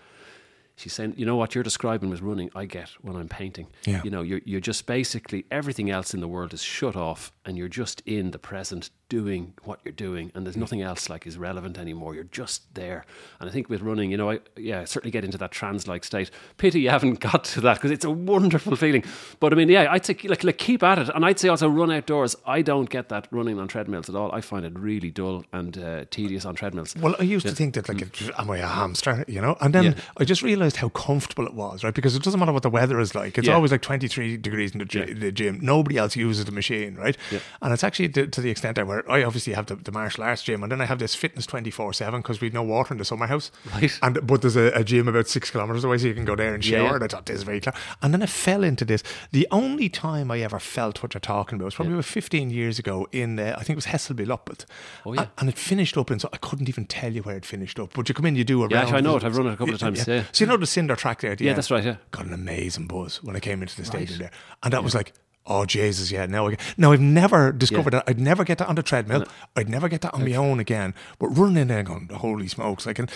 [0.75, 2.49] She's saying, you know what you're describing was running.
[2.55, 3.67] I get when I'm painting.
[3.85, 4.01] Yeah.
[4.03, 7.57] You know, you're you're just basically everything else in the world is shut off, and
[7.57, 11.37] you're just in the present, doing what you're doing, and there's nothing else like is
[11.37, 12.15] relevant anymore.
[12.15, 13.05] You're just there.
[13.41, 16.31] And I think with running, you know, I yeah certainly get into that trance-like state.
[16.57, 19.03] Pity you haven't got to that because it's a wonderful feeling.
[19.41, 21.67] But I mean, yeah, I'd say like, like keep at it, and I'd say also
[21.67, 22.37] run outdoors.
[22.45, 24.31] I don't get that running on treadmills at all.
[24.31, 26.95] I find it really dull and uh, tedious on treadmills.
[26.95, 29.25] Well, I used to think that, like, it- am I a hamster?
[29.27, 29.93] You know, and then Yeah.
[30.17, 31.93] I just realized how comfortable it was, right?
[31.93, 33.55] Because it doesn't matter what the weather is like; it's Yeah.
[33.55, 35.13] always like twenty three degrees in the, Yeah.
[35.13, 35.59] the gym.
[35.61, 37.17] Nobody else uses the machine, right?
[37.29, 37.39] Yeah.
[37.61, 40.23] And it's actually to, to the extent that where I obviously have the, the martial
[40.23, 42.93] arts gym, and then I have this fitness twenty four seven because we've no water
[42.93, 43.91] in the summer house, Right.
[44.01, 46.53] And but there's a, a gym about six kilometers away, so you can go there
[46.53, 46.83] and shower.
[46.83, 46.95] yeah.
[46.95, 47.73] And I thought this is very clear.
[48.01, 49.03] And then I fell into this.
[49.31, 52.79] The only time I ever felt what you're talking about was probably about fifteen years
[52.79, 54.65] ago in uh, I think it was Hesselby Loppet.
[55.05, 55.21] Oh, yeah.
[55.21, 57.79] And, and it finished up, and so I couldn't even tell you where it finished
[57.79, 57.93] up.
[57.93, 58.95] But you come in, you do a Yeah, round.
[58.95, 59.23] I know it.
[59.23, 60.23] I've run it a couple of times, yeah.
[60.31, 61.35] So you know the cinder track there.
[61.39, 61.57] Yeah, end?
[61.57, 61.95] that's right, yeah.
[62.11, 64.31] Got an amazing buzz when I came into the stadium there,
[64.63, 65.13] and that was like
[65.45, 67.99] oh Jesus, yeah, now I, now I've never discovered yeah.
[68.05, 69.25] that I'd never get that on the treadmill, no.
[69.55, 70.31] I'd never get that on okay.
[70.31, 70.93] my own again.
[71.19, 73.09] But running in there, going, holy smokes, I can.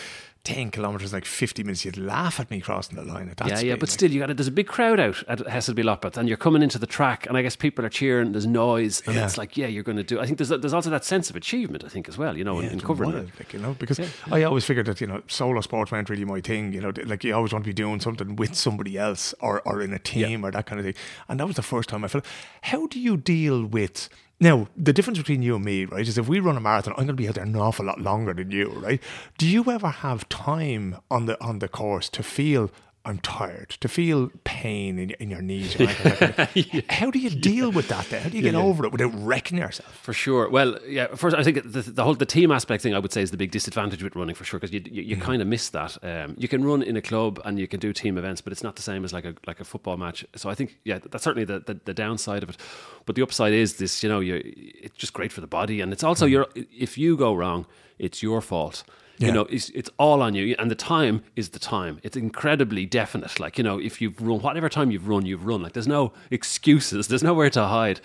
[0.46, 3.56] 10 kilometres, like 50 minutes, you'd laugh at me crossing the line at that Yeah,
[3.58, 3.68] speed.
[3.68, 4.38] yeah, but still, you got it.
[4.38, 7.36] There's a big crowd out at Hesselby Loppet, and you're coming into the track, and
[7.36, 9.26] I guess people are cheering, there's noise, and yeah.
[9.26, 10.20] it's like, yeah, you're going to do.
[10.20, 12.60] I think there's there's also that sense of achievement, I think, as well, you know,
[12.62, 13.40] yeah, in, in covering wild, it.
[13.40, 14.08] Like, you know, because yeah.
[14.32, 17.24] I always figured that, you know, solo sports weren't really my thing, you know, like
[17.24, 20.46] you always want to be doing something with somebody else or, or in a team
[20.46, 20.96] or that kind of thing.
[21.28, 22.26] And that was the first time I felt,
[22.62, 26.28] how do you deal with now, the difference between you and me, right, is if
[26.28, 28.52] we run a marathon, I'm going to be out there an awful lot longer than
[28.52, 29.02] you, right?
[29.38, 32.70] Do you ever have time on the on the course to feel
[33.06, 35.78] I'm tired, to feel pain in, in your knees?
[35.78, 38.10] Your that How do you deal with that?
[38.10, 38.24] Then?
[38.24, 39.96] How do you get over it without wrecking yourself?
[40.02, 40.50] For sure.
[40.50, 41.08] Well, yeah.
[41.14, 43.38] First, I think the, the whole the team aspect thing I would say is the
[43.38, 45.98] big disadvantage with running for sure because you you, you kind of miss that.
[46.04, 48.64] Um, you can run in a club and you can do team events, but it's
[48.64, 50.26] not the same as like a like a football match.
[50.36, 52.58] So I think yeah, that's certainly the, the, the downside of it.
[53.06, 54.02] But the upside is this.
[54.02, 57.18] You know, you it's just great for the body, and it's also your if you
[57.18, 57.68] go wrong,
[58.00, 58.84] it's your fault.
[59.18, 59.28] Yeah.
[59.28, 62.00] You know, it's, it's all on you, and the time is the time.
[62.04, 63.40] It's incredibly definite.
[63.40, 65.62] Like you know, if you've run whatever time you've run, you've run.
[65.62, 67.08] Like there's no excuses.
[67.16, 68.00] There's nowhere to hide.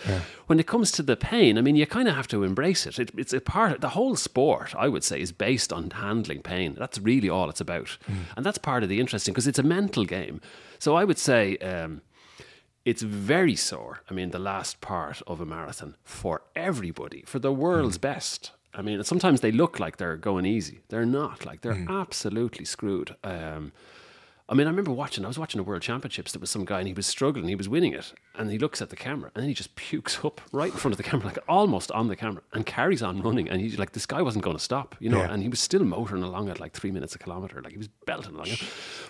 [0.47, 2.99] When it comes to the pain, I mean, you kind of have to embrace it.
[2.99, 3.11] it.
[3.17, 3.81] It's a part.
[3.81, 6.75] The whole sport, I would say, is based on handling pain.
[6.79, 7.99] That's really all it's about,
[8.37, 10.41] and that's part of the interesting because it's a mental game.
[10.79, 11.57] So I would say.
[11.59, 12.03] Um,
[12.83, 14.01] it's very sore.
[14.11, 18.53] I mean, the last part of a marathon for everybody, for the world's best.
[18.73, 20.81] I mean, sometimes they look like they're going easy.
[20.89, 21.45] They're not.
[21.45, 23.17] Like they're absolutely screwed.
[23.25, 23.73] Um,
[24.51, 25.25] I mean, I remember watching.
[25.25, 26.33] I was watching a World Championships.
[26.33, 27.47] There was some guy, and he was struggling.
[27.47, 30.25] He was winning it, and he looks at the camera, and then he just pukes
[30.25, 33.23] up right in front of the camera, like almost on the camera, and carries on
[33.23, 33.49] running.
[33.49, 35.19] And he's like, this guy wasn't going to stop, you know.
[35.19, 35.33] Yeah.
[35.33, 37.87] And he was still motoring along at like three minutes a kilometer, like he was
[38.07, 38.61] belting along, it.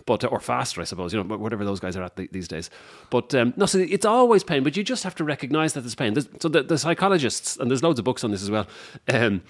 [0.05, 2.68] but or faster, I suppose, you know, whatever those guys are at th- these days.
[3.09, 5.94] But um, no, so it's always pain, but you just have to recognise that there's
[5.94, 6.12] pain.
[6.12, 8.66] There's, so the, the psychologists, and there's loads of books on this as well.
[9.09, 9.40] Um,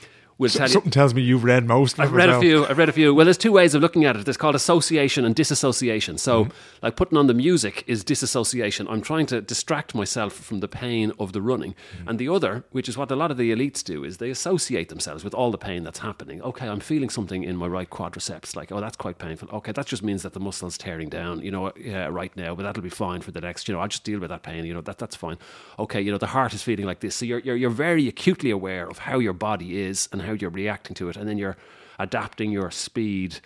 [0.40, 1.98] will tell you, Something tells me you've read most.
[1.98, 2.66] Of I've read a few.
[2.66, 3.14] I've read a few.
[3.14, 4.24] Well, there's two ways of looking at it.
[4.24, 6.18] There's called association and disassociation.
[6.18, 6.56] So, mm-hmm.
[6.82, 8.88] like putting on the music is disassociation.
[8.88, 11.74] I'm trying to distract myself from the pain of the running.
[11.74, 12.08] Mm-hmm.
[12.08, 14.88] And the other, which is what a lot of the elites do, is they associate
[14.88, 16.40] themselves with all the pain that's happening.
[16.42, 18.56] Okay, I'm feeling something in my right quadriceps.
[18.56, 19.48] Like, oh, that's quite painful.
[19.52, 21.42] Okay, that just means that the muscle's tearing down.
[21.42, 23.68] You know, yeah, right now, but that'll be fine for the next.
[23.68, 24.64] You know, I'll just deal with that pain.
[24.64, 25.36] You know, that that's fine.
[25.78, 27.14] Okay, you know, the heart is feeling like this.
[27.14, 30.50] So you're you're, you're very acutely aware of how your body is and how you're
[30.50, 31.56] reacting to it, and then you're
[31.98, 33.40] adapting your speed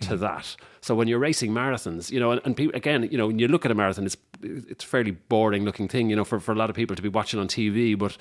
[0.00, 0.56] to that.
[0.80, 3.48] So when you're racing marathons, you know, and, and people, again, you know, when you
[3.48, 6.52] look at a marathon, it's it's a fairly boring looking thing, you know, for, for
[6.52, 7.98] a lot of people to be watching on TV.
[7.98, 8.16] But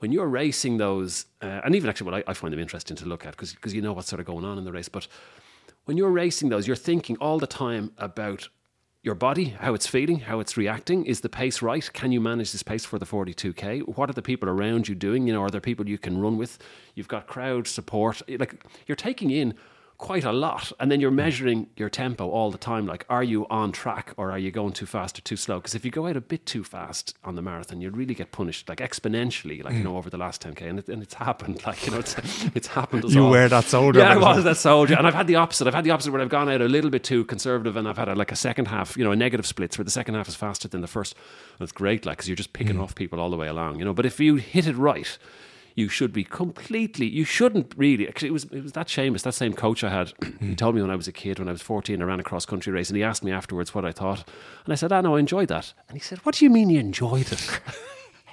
[0.00, 3.06] when you're racing those, uh, and even actually, what I, I find them interesting to
[3.06, 4.88] look at because you know what's sort of going on in the race.
[4.88, 5.08] But
[5.86, 8.48] when you're racing those, you're thinking all the time about
[9.02, 11.04] your body, how it's feeling, how it's reacting.
[11.06, 11.92] Is the pace right?
[11.92, 13.96] Can you manage this pace for the 42k?
[13.96, 15.26] What are the people around you doing?
[15.26, 16.58] You know, are there people you can run with?
[16.94, 18.22] You've got crowd support.
[18.28, 19.54] Like you're taking in
[20.02, 22.86] quite a lot, and then you're measuring your tempo all the time.
[22.86, 25.58] Like, are you on track, or are you going too fast or too slow?
[25.58, 28.32] Because if you go out a bit too fast on the marathon, you really get
[28.32, 31.62] punished, like exponentially, like you know, over the last 10k, and, it, and it's happened.
[31.72, 32.16] Like you know, it's
[32.56, 33.04] it's happened.
[33.04, 33.30] You all.
[33.30, 35.68] were that soldier, Yeah, I wasn't that soldier, and I've had the opposite.
[35.68, 37.96] I've had the opposite where I've gone out a little bit too conservative, and I've
[37.96, 40.26] had a, like a second half, you know, a negative splits where the second half
[40.26, 41.14] is faster than the first.
[41.60, 42.82] That's great, like because you're just picking mm.
[42.82, 43.94] off people all the way along, you know.
[43.94, 45.16] But if you hit it right,
[45.74, 47.06] you should be completely.
[47.06, 48.08] You shouldn't really.
[48.08, 50.12] Actually, it was it was that Seamus, that same coach I had.
[50.40, 52.24] he told me when I was a kid, when I was 14, I ran a
[52.24, 54.28] cross country race, and he asked me afterwards what I thought,
[54.64, 56.70] and I said, "Ah, no, I enjoyed that." And he said, "What do you mean
[56.70, 57.60] you enjoyed it?"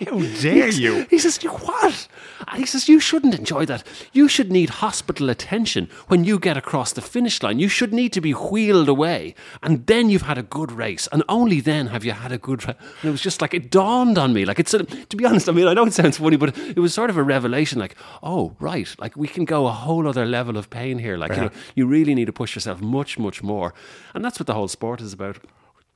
[0.05, 1.05] How dare you?
[1.09, 2.07] He says, "You what?"
[2.47, 3.83] And he says, "You shouldn't enjoy that.
[4.13, 7.59] You should need hospital attention when you get across the finish line.
[7.59, 11.23] You should need to be wheeled away, and then you've had a good race, and
[11.27, 12.75] only then have you had a good." Ra-.
[13.01, 14.45] And it was just like it dawned on me.
[14.45, 15.49] Like it's a, to be honest.
[15.49, 17.79] I mean, I know it sounds funny, but it was sort of a revelation.
[17.79, 21.17] Like, oh right, like we can go a whole other level of pain here.
[21.17, 21.45] Like you uh-huh.
[21.45, 23.73] know, you really need to push yourself much, much more,
[24.13, 25.38] and that's what the whole sport is about.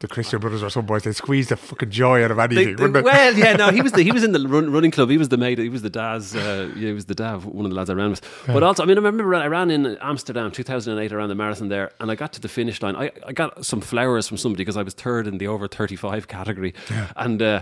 [0.03, 2.83] The Christian brothers or some boys, they squeeze the fucking joy out of anything, they-
[2.83, 3.01] wouldn't they?
[3.03, 5.09] well, yeah, no, he was the he was in the run, running club.
[5.09, 5.57] He was the mate.
[5.59, 6.35] He was the Daz.
[6.35, 8.21] Uh, yeah, he was the Dav, one of the lads I ran with.
[8.45, 11.09] But also, I mean, I remember I ran in Amsterdam, 2008.
[11.09, 12.97] I ran the marathon there, and I got to the finish line.
[12.97, 16.27] I, I got some flowers from somebody because I was third in the over 35
[16.27, 16.73] category,
[17.15, 17.41] and.
[17.41, 17.61] Uh,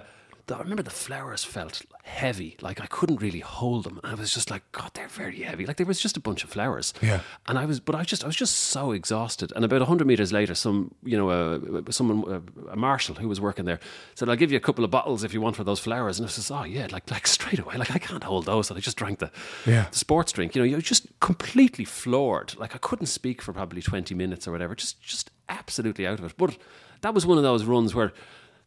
[0.55, 3.99] I remember the flowers felt heavy, like I couldn't really hold them.
[4.03, 5.65] And I was just like, God, they're very heavy.
[5.65, 6.93] Like there was just a bunch of flowers.
[7.01, 7.21] Yeah.
[7.47, 9.51] And I was, but I was just, I was just so exhausted.
[9.55, 13.39] And about hundred meters later, some, you know, uh, someone, uh, a marshal who was
[13.39, 13.79] working there,
[14.15, 16.27] said, "I'll give you a couple of bottles if you want for those flowers." And
[16.27, 18.81] I says, "Oh yeah, like like straight away, like I can't hold those." And I
[18.81, 19.31] just drank the,
[19.65, 19.87] Yeah.
[19.91, 20.55] the sports drink.
[20.55, 22.55] You know, you're just completely floored.
[22.57, 24.75] Like I couldn't speak for probably twenty minutes or whatever.
[24.75, 26.33] Just just absolutely out of it.
[26.37, 26.57] But
[27.01, 28.13] that was one of those runs where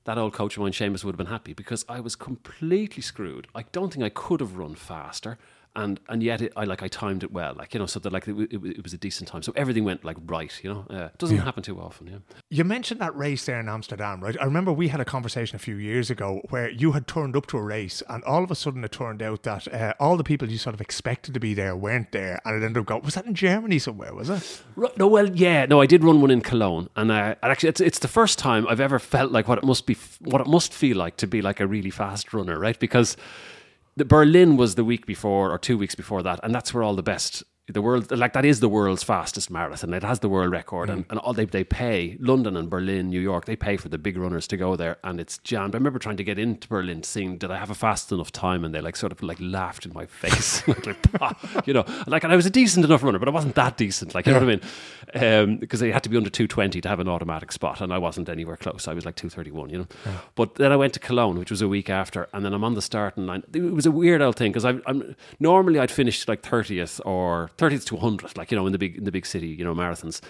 [0.04, 3.48] that old coach of mine, Seamus, would have been happy because I was completely screwed.
[3.54, 5.38] I don't think I could have run faster.
[5.76, 8.12] And, and yet it, I like I timed it well like you know so that
[8.12, 10.86] like it, it, it was a decent time so everything went like right you know
[10.88, 14.36] uh, it doesn't happen too often yeah You mentioned that race there in Amsterdam, right?
[14.40, 17.46] I remember we had a conversation a few years ago where you had turned up
[17.46, 20.22] to a race, and all of a sudden it turned out that uh, all the
[20.22, 23.02] people you sort of expected to be there weren't there, and it ended up going.
[23.02, 24.14] Was that in Germany somewhere?
[24.14, 24.62] Was it?
[24.76, 27.70] Ru- No, well, yeah, no, I did run one in Cologne, and uh, and actually,
[27.70, 30.46] it's it's the first time I've ever felt like what it must be, what it
[30.46, 32.78] must feel like to be like a really fast runner, right?
[32.78, 33.16] Because
[33.96, 36.94] the Berlin was the week before or two weeks before that, and that's where all
[36.94, 37.42] the best.
[37.66, 39.94] The world, like that, is the world's fastest marathon.
[39.94, 43.20] It has the world record, and, and all they they pay London and Berlin, New
[43.20, 43.46] York.
[43.46, 45.74] They pay for the big runners to go there, and it's jammed.
[45.74, 48.66] I remember trying to get into Berlin, seeing did I have a fast enough time,
[48.66, 50.86] and they like sort of like laughed in my face, like,
[51.18, 53.78] like, you know, like and I was a decent enough runner, but I wasn't that
[53.78, 54.60] decent, like you know what
[55.14, 57.50] I mean, um, because they had to be under two twenty to have an automatic
[57.50, 58.88] spot, and I wasn't anywhere close.
[58.88, 59.86] I was like two thirty one, you know.
[60.34, 62.74] But then I went to Cologne, which was a week after, and then I'm on
[62.74, 63.42] the starting line.
[63.54, 67.48] It was a weird old thing because I'm, I'm normally I'd finish like thirtieth or
[67.58, 69.74] thirtieth to hundredth, like you know in the big in the big city, you know
[69.74, 70.20] marathons.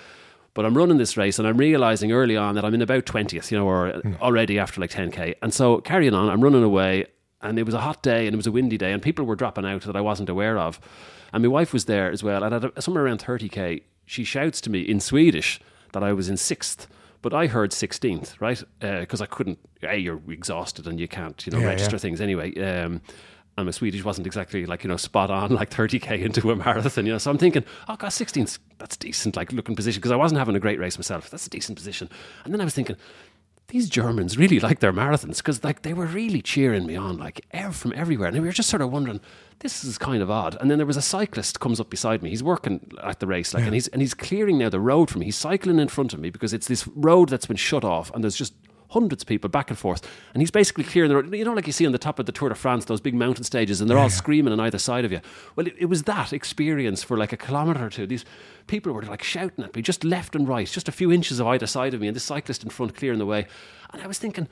[0.55, 3.51] But I'm running this race and I'm realizing early on that I'm in about 20th,
[3.51, 5.35] you know, or already after like 10k.
[5.43, 7.07] And so carrying on, I'm running away
[7.43, 9.35] and it was a hot day and it was a windy day and people were
[9.35, 10.79] dropping out that I wasn't aware of.
[11.33, 12.45] And my wife was there as well.
[12.45, 15.59] And at a, somewhere around 30k, she shouts to me in Swedish
[15.93, 16.87] that I was in sixth.
[17.21, 18.63] But I heard 16th, right?
[18.79, 21.99] Because I couldn't, A, you're exhausted and you can't, you know, Yeah, register yeah.
[21.99, 22.55] things anyway.
[22.63, 23.01] Um,
[23.57, 27.07] and my Swedish wasn't exactly like, you know, spot on, like 30k into a marathon,
[27.07, 27.19] you know.
[27.19, 30.57] So I'm thinking, oh, God, 16th, that's decent, like looking position, because I wasn't having
[30.57, 31.31] a great race myself.
[31.31, 32.09] That's a decent position.
[32.45, 32.97] And then I was thinking,
[33.69, 37.45] these Germans really like their marathons because like they were really cheering me on like
[37.53, 39.21] ev- from everywhere and we were just sort of wondering
[39.61, 42.29] this is kind of odd and then there was a cyclist comes up beside me
[42.29, 45.19] he's working at the race like and he's and he's clearing now the road for
[45.19, 48.15] me he's cycling in front of me because it's this road that's been shut off
[48.15, 48.55] and there's just
[48.95, 50.09] hundreds of people back and forth.
[50.33, 52.27] And he's basically clearing the road you know like you see on the top of
[52.27, 55.05] the Tour de France those big mountain stages and they're all screaming on either side
[55.05, 55.21] of you.
[55.57, 58.07] Well it, it was that experience for like a kilometre or two.
[58.07, 58.25] These
[58.67, 61.47] people were like shouting at me just left and right just a few inches of
[61.49, 63.47] either side of me and the cyclist in front clearing the way.
[63.93, 64.49] And I was thinking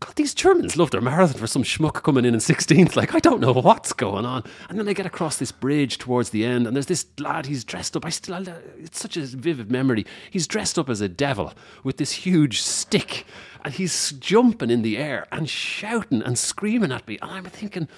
[0.00, 2.96] God, these Germans love their marathon for some schmuck coming in in 16th.
[2.96, 4.44] Like, I don't know what's going on.
[4.68, 7.64] And then they get across this bridge towards the end, and there's this lad, he's
[7.64, 8.04] dressed up.
[8.04, 8.46] I still,
[8.78, 10.04] it's such a vivid memory.
[10.30, 13.24] He's dressed up as a devil with this huge stick,
[13.64, 17.18] and he's jumping in the air and shouting and screaming at me.
[17.22, 17.88] And I'm thinking,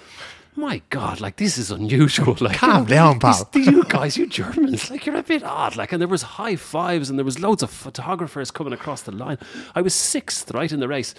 [0.54, 2.36] my God, like this is unusual.
[2.40, 3.48] Like, Calm down, pal.
[3.52, 5.74] these you guys, you Germans, like you're a bit odd.
[5.76, 9.12] Like, and there was high fives, and there was loads of photographers coming across the
[9.12, 9.38] line.
[9.74, 11.14] I was sixth, right in the race.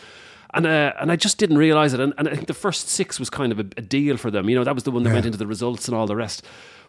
[0.54, 2.00] And uh, and I just didn't realize it.
[2.00, 4.50] And, and I think the first six was kind of a, a deal for them.
[4.50, 6.44] You know, that was the one that went into the results and all the rest.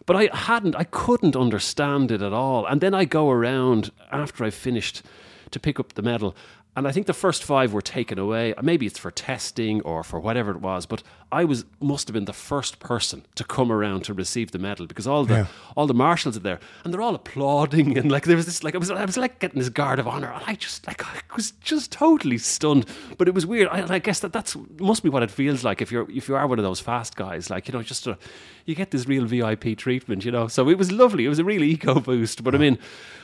[0.05, 2.65] But I hadn't, I couldn't understand it at all.
[2.65, 5.03] And then I go around after I finished
[5.51, 6.35] to pick up the medal.
[6.75, 8.53] And I think the first five were taken away.
[8.61, 10.85] Maybe it's for testing or for whatever it was.
[10.85, 14.59] But I was must have been the first person to come around to receive the
[14.59, 15.45] medal because all the Yeah.
[15.75, 18.75] all the marshals are there and they're all applauding and like there was this like
[18.75, 21.35] I was I was like getting this guard of honor and I just like I
[21.35, 22.85] was just totally stunned.
[23.17, 23.67] But it was weird.
[23.69, 26.35] I, I guess that that's must be what it feels like if you're if you
[26.35, 27.49] are one of those fast guys.
[27.49, 28.17] Like you know, just a,
[28.65, 30.25] you get this real VIP treatment.
[30.25, 31.25] You know, so it was lovely.
[31.25, 32.43] It was a real ego boost.
[32.43, 32.77] But I mean.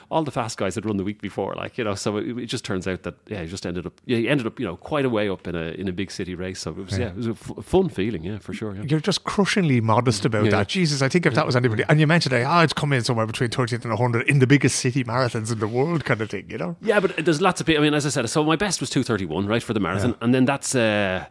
[0.10, 2.46] All the fast guys had run the week before, like you know, so it, it
[2.46, 4.78] just turns out that yeah, he just ended up, yeah, he ended up, you know,
[4.78, 6.62] quite a way up in a in a big city race.
[6.62, 8.74] So it was, yeah, it was a f- fun feeling, yeah, for sure.
[8.76, 8.84] Yeah.
[8.90, 10.52] You're just crushingly modest about Yeah.
[10.52, 10.68] that.
[10.70, 13.26] Jesus, I think if that was anybody, and you mentioned, oh, it's come in somewhere
[13.26, 16.46] between 30th and 100 in the biggest city marathons in the world, kind of thing,
[16.50, 16.76] you know?
[16.82, 17.82] Yeah, but there's lots of people.
[17.82, 20.16] I mean, as I said, so my best was 231, right, for the marathon.
[20.22, 21.26] And then that's, uh,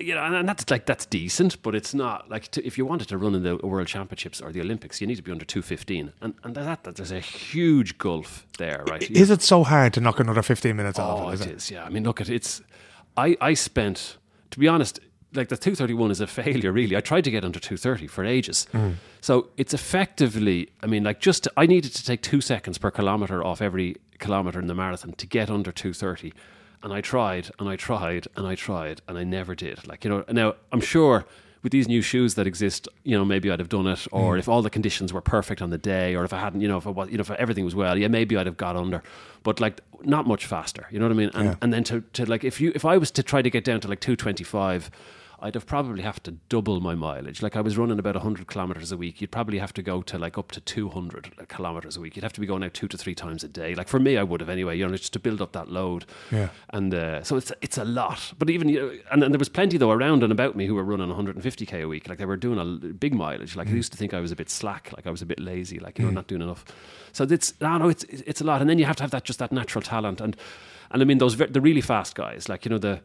[0.00, 3.08] you know, and, that's like that's decent, but it's not like to, if you wanted
[3.08, 5.60] to run in the World Championships or the Olympics, you need to be under two
[5.60, 9.02] fifteen, and and that, that there's a huge gulf there, right?
[9.10, 11.34] Is it so hard to knock another 15 minutes off Oh, it?
[11.34, 11.70] Is it.
[11.74, 12.62] Yeah, I mean, look at it's.
[13.16, 14.18] I I spent,
[14.52, 15.00] to be honest,
[15.38, 16.70] like the two thirty one is a failure.
[16.72, 18.66] Really, I tried to get under two thirty for ages.
[18.72, 18.94] Mm.
[19.20, 23.42] So it's effectively, I mean, like just I needed to take two seconds per kilometer
[23.44, 26.32] off every kilometer in the marathon to get under two thirty,
[26.82, 29.86] and I tried and I tried and I tried and I never did.
[29.88, 31.24] Like you know, now I'm sure.
[31.60, 34.38] With these new shoes that exist, you know, maybe I'd have done it, or Mm.
[34.38, 36.78] if all the conditions were perfect on the day, or if I hadn't, you know,
[36.78, 39.02] if I was, you know, if everything was well, yeah, maybe I'd have got under,
[39.42, 40.86] but like not much faster.
[40.92, 41.30] You know what I mean?
[41.34, 41.54] And Yeah.
[41.60, 43.80] and then to, to like if you if I was to try to get down
[43.80, 44.88] to like two twenty five,
[45.40, 47.42] I'd have probably have to double my mileage.
[47.42, 50.18] Like I was running about hundred kilometers a week, you'd probably have to go to
[50.18, 52.16] like up to two hundred kilometers a week.
[52.16, 53.74] You'd have to be going out two to three times a day.
[53.74, 54.76] Like for me, I would have anyway.
[54.76, 56.06] You know, just to build up that load.
[56.32, 56.48] Yeah.
[56.70, 58.32] And uh, so it's it's a lot.
[58.38, 60.74] But even you know, and, and there was plenty though around and about me who
[60.74, 62.08] were running 150k a week.
[62.08, 63.54] Like they were doing a big mileage.
[63.54, 64.92] Like I used to think I was a bit slack.
[64.96, 65.78] Like I was a bit lazy.
[65.78, 66.64] Like you know, not doing enough.
[67.12, 68.60] So it's no, no, it's it's a lot.
[68.60, 70.36] And then you have to have that just that natural talent and
[70.90, 72.48] and I mean those the really fast guys.
[72.48, 73.00] Like you know the.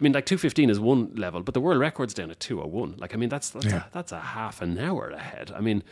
[0.00, 2.62] I mean, like two fifteen is one level, but the world record's down at two
[2.62, 2.94] oh one.
[2.98, 3.84] Like, I mean, that's that's, Yeah.
[3.84, 5.52] a, that's a half an hour ahead.
[5.54, 5.82] I mean,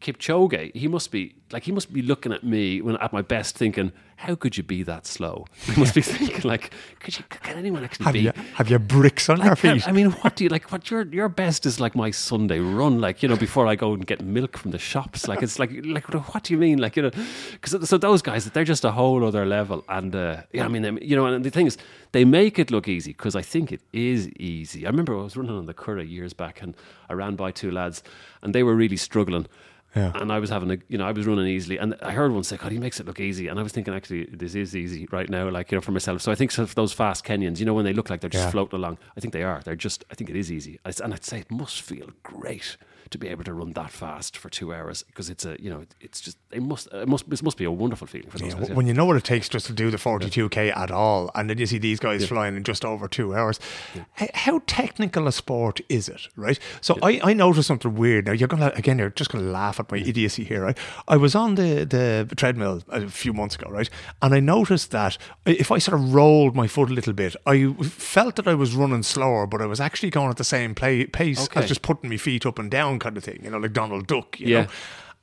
[0.00, 3.56] Kipchoge, he must be like he must be looking at me when at my best,
[3.56, 7.24] thinking, "How could you be that slow?" He must be thinking, like, "Could you?
[7.28, 9.88] Can anyone actually Have be?" you, have you bricks on your feet?
[9.88, 10.70] I mean, what do you like?
[10.70, 13.92] What your your best is like my Sunday run, like you know, before I go
[13.92, 15.26] and get milk from the shops.
[15.26, 16.78] Like it's like like what do you mean?
[16.78, 17.10] Like you know,
[17.52, 19.84] because so those guys they're just a whole other level.
[19.88, 21.76] And uh, yeah, I mean, they- you know, and the thing is,
[22.12, 24.86] they make it look easy because I think it is easy.
[24.86, 26.76] I remember I was running on the Curragh years back, and
[27.08, 28.02] I ran by two lads,
[28.42, 29.46] and they were really struggling.
[29.96, 30.12] Yeah.
[30.14, 32.44] And I was having a, you know, I was running easily, and I heard one
[32.44, 35.08] say, "God, he makes it look easy," and I was thinking, actually, this is easy
[35.10, 36.20] right now, like you know, for myself.
[36.20, 38.50] So I think those fast Kenyans, you know, when they look like they're just Yeah.
[38.50, 39.60] floating along, I think they are.
[39.64, 42.76] They're just, I think it is easy, and I'd say it must feel great
[43.10, 45.84] to be able to run that fast for two hours because it's a, you know,
[46.00, 48.58] it's just, it must, it must, this must be a wonderful feeling for those Yeah,
[48.60, 48.68] guys.
[48.68, 48.74] yeah.
[48.74, 51.58] When you know what it takes just to do the 42k at all, and then
[51.58, 53.58] you see these guys flying in just over two hours,
[54.34, 56.58] how technical a sport is it, right?
[56.80, 58.26] So I, I noticed something weird.
[58.26, 60.78] Now, you're going to, again, you're just going to laugh at my idiocy here, right?
[61.06, 63.88] I was on the, the treadmill a few months ago, right?
[64.22, 65.16] And I noticed that
[65.46, 68.74] if I sort of rolled my foot a little bit, I felt that I was
[68.74, 71.60] running slower, but I was actually going at the same play, pace Okay.
[71.60, 74.06] as just putting my feet up and down kind of thing, you know, like Donald
[74.06, 74.62] Duck, you Yeah.
[74.62, 74.68] know?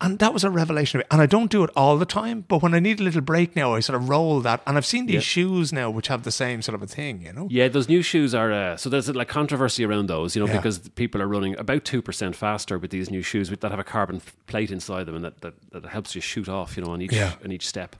[0.01, 1.07] And that was a revelation of it.
[1.09, 3.55] And I don't do it all the time, but when I need a little break
[3.55, 4.61] now, I sort of roll that.
[4.67, 5.19] And I've seen these Yeah.
[5.21, 7.47] shoes now which have the same sort of a thing, you know?
[7.49, 10.57] Yeah, those new shoes are uh, so there's like controversy around those, you know, Yeah.
[10.57, 13.85] because people are running about two percent faster with these new shoes that have a
[13.85, 17.01] carbon plate inside them, and that, that, that helps you shoot off, you know, on
[17.01, 17.31] each Yeah.
[17.45, 17.95] on each step.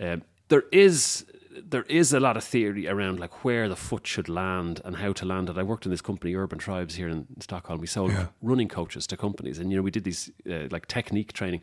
[0.00, 1.26] Um, there is
[1.62, 5.12] there is a lot of theory around like where the foot should land and how
[5.12, 5.58] to land it.
[5.58, 7.80] I worked in this company, Urban Tribes, here in Stockholm.
[7.80, 8.26] We sold Yeah.
[8.42, 11.60] running coaches to companies, and you know, we did these uh, like technique training.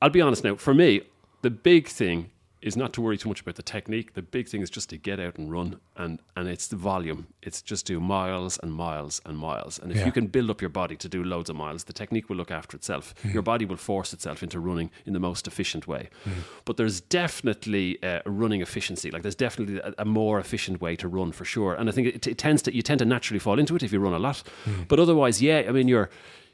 [0.00, 0.56] I'll be honest now.
[0.56, 1.02] For me,
[1.42, 2.30] the big thing
[2.62, 4.14] is not to worry too much about the technique.
[4.14, 7.26] The big thing is just to get out and run, and and it's the volume.
[7.42, 9.78] It's just do miles and miles and miles.
[9.80, 10.06] And if Yeah.
[10.06, 12.50] you can build up your body to do loads of miles, the technique will look
[12.50, 13.14] after itself.
[13.24, 16.08] Your body will force itself into running in the most efficient way.
[16.64, 19.10] But there's definitely uh, a running efficiency.
[19.10, 21.74] Like there's definitely a, a more efficient way to run for sure.
[21.74, 23.92] And I think it, it tends to you tend to naturally fall into it if
[23.92, 24.42] you run a lot.
[24.88, 26.10] But otherwise, yeah, I mean you're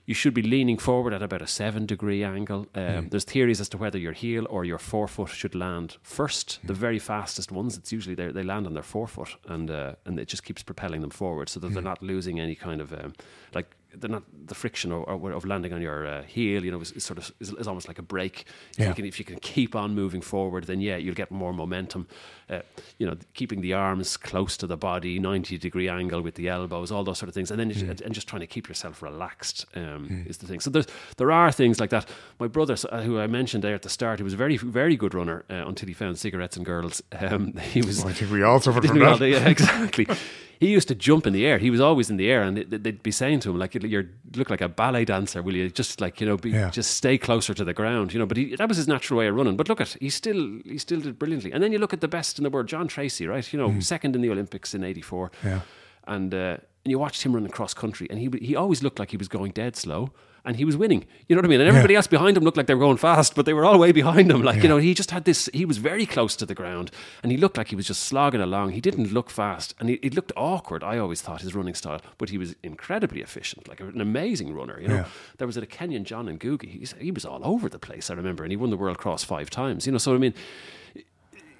[0.08, 2.66] you should be leaning forward at about a seven degree angle.
[2.74, 6.60] Um, There's theories as to whether your heel or your forefoot should land first.
[6.64, 10.18] The very fastest ones, it's usually they they land on their forefoot, and uh, and
[10.18, 13.12] it just keeps propelling them forward, so that they're not losing any kind of um,
[13.54, 16.64] like they're not the friction or, or of landing on your uh, heel.
[16.64, 18.44] You know, is, is sort of is, is almost like a brake.
[18.72, 18.88] If Yeah.
[18.88, 22.06] you can if you can keep on moving forward, then yeah, you'll get more momentum.
[22.50, 22.60] Uh,
[22.98, 26.90] you know, keeping the arms close to the body, ninety degree angle with the elbows,
[26.90, 29.66] all those sort of things, and then just, and just trying to keep yourself relaxed
[29.74, 30.60] um, is the thing.
[30.60, 32.08] So there's there are things like that.
[32.38, 34.96] My brother, uh, who I mentioned there at the start, he was a very very
[34.96, 37.02] good runner uh, until he found cigarettes and girls.
[37.20, 38.04] Um, he was.
[38.04, 39.28] I think we all suffered from we all that.
[39.28, 40.06] Yeah, exactly.
[40.60, 41.58] He used to jump in the air.
[41.58, 44.08] He was always in the air, and they- they'd be saying to him, "Like you
[44.36, 45.40] look like a ballet dancer.
[45.42, 46.70] Will you just like you know, be, Yeah.
[46.70, 48.12] just stay closer to the ground?
[48.12, 49.56] You know." But he, that was his natural way of running.
[49.56, 51.52] But look at he still he still did brilliantly.
[51.52, 53.52] And then you look at the best in the world, John Treacy, right?
[53.52, 55.30] You know, second in the Olympics in '84.
[55.30, 55.32] Mm.
[55.44, 55.60] Yeah.
[56.06, 59.10] And uh, and you watched him run cross country, and he he always looked like
[59.10, 60.10] he was going dead slow.
[60.44, 61.60] And he was winning, you know what I mean.
[61.60, 63.78] And everybody else behind him looked like they were going fast, but they were all
[63.78, 64.42] way behind him.
[64.42, 65.50] Like you know, he just had this.
[65.52, 66.90] He was very close to the ground,
[67.22, 68.70] and he looked like he was just slogging along.
[68.70, 70.82] He didn't look fast, and he, it looked awkward.
[70.82, 74.80] I always thought his running style, but he was incredibly efficient, like an amazing runner.
[74.80, 75.04] You know, Yeah.
[75.36, 76.38] there was a Kenyan John and.
[76.62, 78.08] He's, he was all over the place.
[78.10, 79.84] I remember, and he won the World Cross five times.
[79.86, 80.32] You know, so I mean,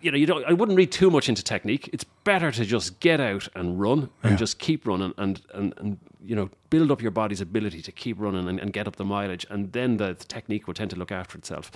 [0.01, 0.45] you know, you don't.
[0.45, 1.89] I wouldn't read too much into technique.
[1.93, 4.37] It's better to just get out and run and Yeah.
[4.37, 8.17] just keep running and, and and you know build up your body's ability to keep
[8.21, 10.97] running and, and get up the mileage, and then the, the technique will tend to
[10.97, 11.71] look after itself.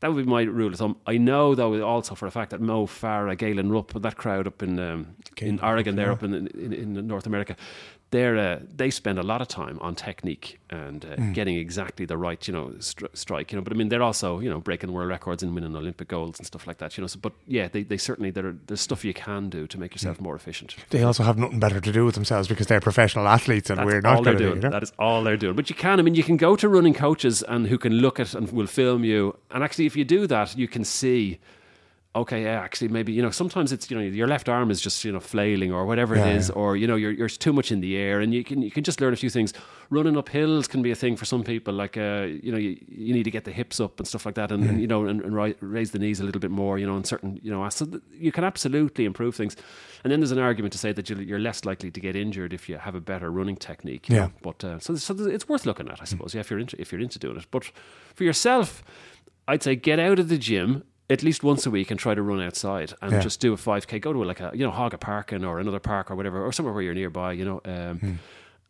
[0.00, 0.96] That would be my rule of thumb.
[1.06, 4.60] I know though also for a fact that Mo Farah, Galen Rupp, that crowd up
[4.62, 7.54] in um, in Oregon, there up in, in in North America,
[8.12, 12.16] they're uh, they spend a lot of time on technique and uh, getting exactly the
[12.16, 13.50] right you know stri- strike.
[13.50, 16.08] You know, but I mean they're also you know breaking world records and winning Olympic
[16.08, 16.96] golds and stuff like that.
[16.96, 19.80] You know, so, but yeah, they, they certainly there there's stuff you can do to
[19.80, 20.76] make yourself more efficient.
[20.90, 23.86] They also have nothing better to do with themselves because they're professional athletes and That's
[23.86, 24.52] we're not do doing.
[24.52, 24.70] it, you know?
[24.70, 25.56] That is all they're doing.
[25.56, 25.98] But you can.
[25.98, 28.66] I mean, you can go to running coaches and who can look at and will
[28.66, 29.36] film you.
[29.50, 31.40] And actually, if you do that, you can see.
[32.14, 33.30] Okay, yeah, actually, maybe you know.
[33.30, 36.26] Sometimes it's you know your left arm is just you know flailing or whatever Yeah,
[36.26, 36.54] it is, yeah.
[36.56, 38.84] or you know you're you're too much in the air, and you can you can
[38.84, 39.54] just learn a few things.
[39.88, 41.72] Running up hills can be a thing for some people.
[41.72, 44.34] Like uh, you know, you, you need to get the hips up and stuff like
[44.34, 46.78] that, and, and you know, and, and ri- raise the knees a little bit more.
[46.78, 49.56] You know, in certain you know, so you can absolutely improve things.
[50.04, 52.68] And then there's an argument to say that you're less likely to get injured if
[52.68, 54.10] you have a better running technique.
[54.10, 54.18] Yeah.
[54.18, 54.32] know.
[54.42, 56.34] But uh, so, so it's worth looking at, I suppose.
[56.34, 57.46] Yeah, if you're into if you're into doing it.
[57.50, 57.70] But
[58.14, 58.82] for yourself,
[59.48, 62.22] I'd say get out of the gym at least once a week and try to
[62.22, 63.20] run outside and Yeah.
[63.20, 64.00] just do a 5k.
[64.00, 66.82] Go to like a you know Hagaparken or another park or whatever or somewhere where
[66.82, 67.32] you're nearby.
[67.32, 67.60] You know.
[67.64, 68.18] Um,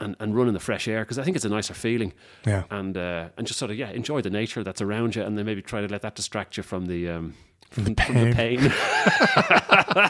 [0.01, 2.13] And, and run in the fresh air because I think it's a nicer feeling,
[2.45, 2.65] Yeah.
[2.71, 5.47] and uh, and just sort of yeah enjoy the nature that's around you, and then
[5.47, 7.35] maybe try to let that distract you from the um,
[7.71, 8.59] from, from the pain.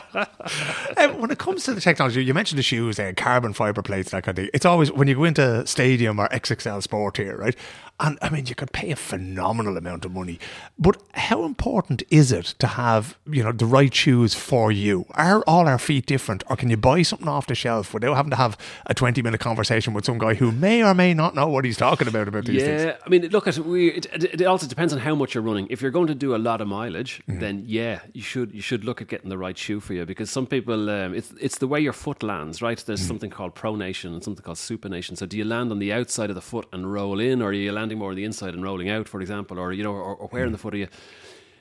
[0.96, 4.10] Um, when it comes to the technology, you mentioned the shoes and carbon fiber plates,
[4.10, 4.50] that kind of thing.
[4.54, 7.56] It's always when you go into Stadium or XXL Sport here, right?
[8.04, 10.38] And I mean, you could pay a phenomenal amount of money,
[10.78, 15.06] but how important is it to have you know the right shoes for you?
[15.12, 18.30] Are all our feet different, or can you buy something off the shelf without having
[18.30, 21.64] to have a twenty-minute conversation with some guy who may or may not know what
[21.64, 22.82] he's talking about about these things?
[22.82, 23.88] Yeah, I mean, look at we.
[23.92, 25.68] It, it it also depends on how much you're running.
[25.70, 27.40] If you're going to do a lot of mileage, Mm-hmm.
[27.40, 30.28] then yeah, you should you should look at getting the right shoe for you because
[30.30, 32.78] some people, um, it's it's the way your foot lands, right?
[32.84, 33.08] There's Mm-hmm.
[33.08, 35.16] something called pronation and something called supination.
[35.16, 37.52] So do you land on the outside of the foot and roll in, or are
[37.52, 40.16] you landing more on the inside and rolling out, for example, or you know, or,
[40.16, 40.62] or where in the Mm.
[40.62, 40.88] foot are you?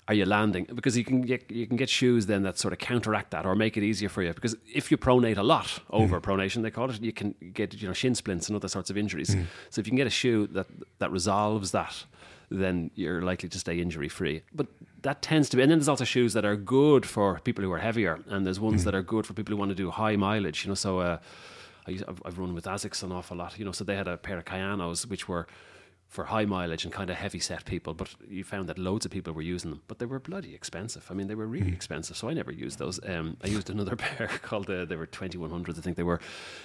[0.07, 0.67] Are you landing?
[0.75, 3.55] Because you can get you can get shoes then that sort of counteract that or
[3.55, 4.33] make it easier for you.
[4.33, 7.87] Because if you pronate a lot, over pronation they call it, you can get you
[7.87, 9.35] know shin splints and other sorts of injuries.
[9.69, 10.67] So if you can get a shoe that
[10.99, 12.05] that resolves that,
[12.49, 14.41] then you're likely to stay injury free.
[14.53, 14.67] But
[15.03, 17.71] that tends to be, and then there's also shoes that are good for people who
[17.71, 20.15] are heavier, and there's ones that are good for people who want to do high
[20.17, 20.65] mileage.
[20.65, 21.17] You know, so uh,
[21.87, 21.91] I
[22.25, 23.57] I've run with Asics an awful lot.
[23.59, 25.45] You know, so they had a pair of Kayanos which were
[26.11, 29.11] for high mileage and kind of heavy set people, but you found that loads of
[29.11, 31.07] people were using them, but they were bloody expensive.
[31.09, 32.99] I mean, they were really expensive, so I never used those.
[33.07, 36.03] Um, I used another pair called uh, they were twenty one hundreds, I think they
[36.03, 36.19] were,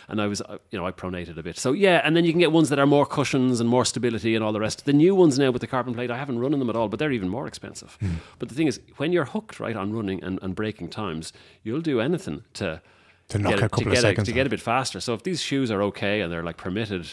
[0.09, 1.57] and I was uh, you know I pronated a bit.
[1.59, 4.35] So yeah, and then you can get ones that are more cushions and more stability
[4.35, 4.85] and all the rest.
[4.85, 6.89] The new ones now with the carbon plate, I haven't run in them at all,
[6.89, 7.97] but they're even more expensive.
[8.41, 11.33] But the thing is, when you're hooked right on running and, and breaking times,
[11.63, 12.83] you'll do anything to
[13.29, 14.35] To knock get, a couple to of get seconds to on.
[14.35, 14.99] get a bit faster.
[15.01, 17.07] So if these shoes are okay and they're like permitted,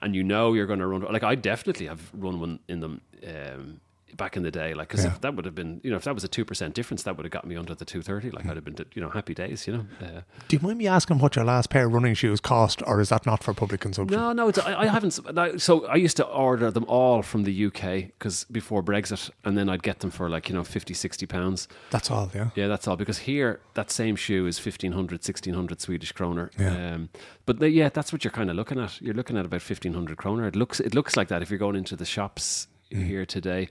[0.00, 3.00] and you know you're going to run, like I definitely have run one in them
[3.26, 3.80] um,
[4.16, 5.12] back in the day, like because Yeah.
[5.12, 7.16] if that would have been, you know, if that was a two percent difference, that
[7.16, 8.30] would have got me under the two thirty.
[8.30, 9.86] Like I'd have been, you know, happy days, you know.
[10.00, 13.00] Uh, Do you mind me asking what your last pair of running shoes cost, or
[13.00, 14.18] is that not for public consumption?
[14.18, 15.12] no, no, it's, I, I haven't.
[15.60, 19.68] So I used to order them all from the UK because before Brexit, and then
[19.68, 21.68] I'd get them for like you know 50, 60 pounds.
[21.90, 22.50] That's all, yeah.
[22.54, 22.96] Yeah, that's all.
[22.96, 26.50] Because here, that same shoe is 1500, 1600 Swedish kroner.
[26.58, 26.94] Yeah.
[26.94, 27.08] Um,
[27.46, 29.00] but the, yeah, that's what you're kind of looking at.
[29.00, 30.46] You're looking at about 1500 kroner.
[30.46, 33.04] It looks, it looks like that if you're going into the shops Mm.
[33.06, 33.68] here today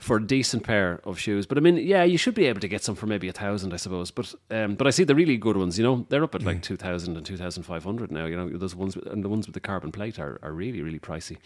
[0.00, 1.46] for a decent pair of shoes.
[1.46, 3.72] But I mean, yeah, you should be able to get some for maybe a thousand,
[3.72, 4.10] I suppose.
[4.10, 5.78] But um, but I see the really good ones.
[5.78, 6.46] You know, they're up at Mm.
[6.46, 8.24] like 2000 and 2500 now.
[8.24, 10.98] You know, those ones and the ones with the carbon plate are, are really really
[10.98, 11.36] pricey.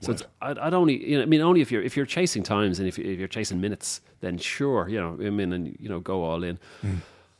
[0.00, 2.42] So it's, I'd, I'd only, you know, I mean, only if you're if you're chasing
[2.42, 5.88] times and if, if you're chasing minutes, then sure, you know, I mean, and you
[5.88, 6.58] know, go all in.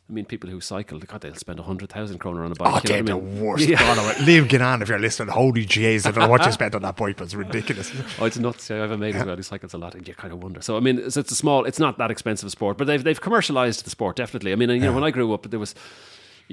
[0.09, 2.73] I mean, people who cycle, God, they'll spend a hundred thousand kroner on a bike.
[2.75, 3.41] Oh, they're the I mean?
[3.41, 3.67] worst.
[3.67, 3.77] Yeah.
[3.77, 4.19] God.
[4.21, 5.29] Leave Gannon if you're listening.
[5.33, 7.91] Holy jeez, I don't know what you spent on that bike, but it's ridiculous.
[8.19, 8.69] Oh, it's nuts.
[8.69, 10.43] Yeah, I have a mate as well who cycles a lot, and you kind of
[10.43, 10.61] wonder.
[10.61, 13.03] So, I mean, it's, it's a small, it's not that expensive a sport, but they've
[13.03, 14.51] they've commercialized the sport definitely.
[14.51, 15.73] I mean, you know, when I grew up, there was.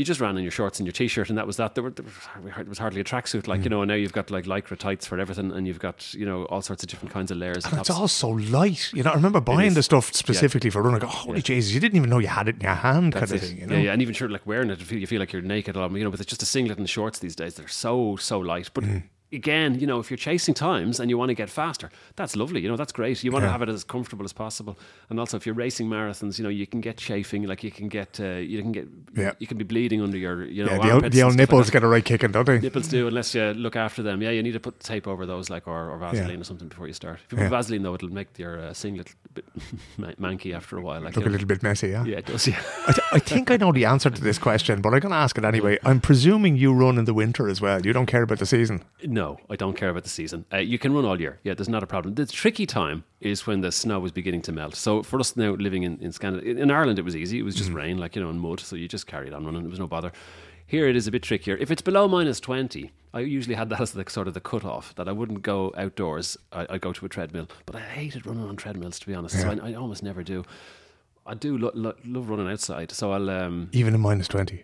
[0.01, 1.75] You just ran in your shorts and your t-shirt, and that was that.
[1.75, 2.07] There were, there
[2.43, 3.73] were it was hardly a tracksuit, like you mm.
[3.73, 3.83] know.
[3.83, 6.63] And now you've got like lycra tights for everything, and you've got you know all
[6.63, 7.67] sorts of different kinds of layers.
[7.67, 8.91] And it's all so light.
[8.95, 11.03] You know, I remember buying the stuff specifically for running.
[11.03, 13.25] I go, holy Jesus, you didn't even know you had it in your hand, kind
[13.25, 13.41] of it.
[13.41, 13.59] thing.
[13.59, 13.75] You know?
[13.75, 15.77] Yeah, yeah, and even sure, like wearing it, you feel, you feel like you're naked.
[15.77, 17.57] You know, but it's just a singlet and shorts these days.
[17.57, 19.03] They're so so light, but mm.
[19.33, 22.61] Again, you know, if you're chasing times and you want to get faster, that's lovely.
[22.61, 23.23] You know, that's great.
[23.23, 24.77] You want to have it as comfortable as possible.
[25.09, 27.89] And also, if you're racing marathons, you know, you can get chafing, like you can
[27.89, 29.33] get, uh, you can get, Yeah.
[29.39, 31.67] you can be bleeding under your, you know, yeah, the old, the old like nipples
[31.67, 31.73] that.
[31.73, 32.59] get a right kicking, don't they?
[32.61, 34.23] Nipples do, unless you look after them.
[34.23, 36.87] Yeah, you need to put tape over those, like or, or Vaseline or something before
[36.87, 37.21] you start.
[37.27, 37.49] If you put Yeah.
[37.51, 39.45] Vaseline though, it'll make your uh, singlet a bit
[40.21, 41.01] manky after a while.
[41.01, 41.33] Like Look a know.
[41.33, 42.05] little bit messy, yeah.
[42.05, 42.47] yeah, it does.
[42.47, 42.61] Yeah.
[42.89, 45.17] I, th- I think I know the answer to this question, but I'm going to
[45.19, 45.79] ask it anyway.
[45.85, 47.85] I'm presuming you run in the winter as well.
[47.85, 48.83] You don't care about the season.
[49.05, 49.20] No,
[49.51, 50.45] I don't care about the season.
[50.53, 51.39] Uh, you can run all year.
[51.45, 52.15] Yeah, there's not a problem.
[52.15, 54.75] The tricky time is when the snow is beginning to melt.
[54.77, 57.39] So for us now living in, in Scandinavia, in Ireland, it was easy.
[57.39, 58.61] It was just rain, like, you know, and mud.
[58.61, 59.65] So you just carried on running.
[59.65, 60.13] It was no bother.
[60.67, 61.57] Here it is a bit trickier.
[61.57, 64.65] If it's below minus 20, I usually had that as the sort of the cut
[64.65, 66.37] off that I wouldn't go outdoors.
[66.53, 67.49] I, I'd go to a treadmill.
[67.67, 69.41] But I hated running on treadmills, to be honest.
[69.41, 70.45] So I, I almost never do.
[71.27, 72.93] I do lo- lo- love running outside.
[72.93, 73.29] So I'll.
[73.31, 74.63] Um, Even in minus 20.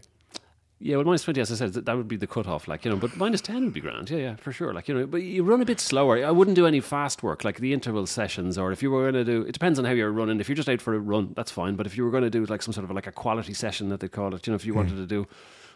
[0.78, 2.90] Yeah, well, minus 20, as I said, that that would be the cutoff, like, you
[2.90, 4.10] know, but minus 10 would be grand.
[4.10, 4.74] Yeah, yeah, for sure.
[4.74, 6.22] Like, you know, but you run a bit slower.
[6.22, 9.14] I wouldn't do any fast work, like the interval sessions, or if you were going
[9.14, 10.38] to do, it depends on how you're running.
[10.38, 11.76] If you're just out for a run, that's fine.
[11.76, 13.88] But if you were going to do like some sort of like a quality session
[13.88, 14.80] that they call it, you know, if you hmm.
[14.80, 15.26] wanted to do,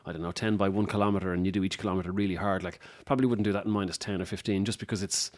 [0.05, 2.79] I don't know, 10 by one kilometer and you do each kilometer really hard, like,
[3.07, 5.31] probably wouldn't do that in minus 10 or 15 just because it's,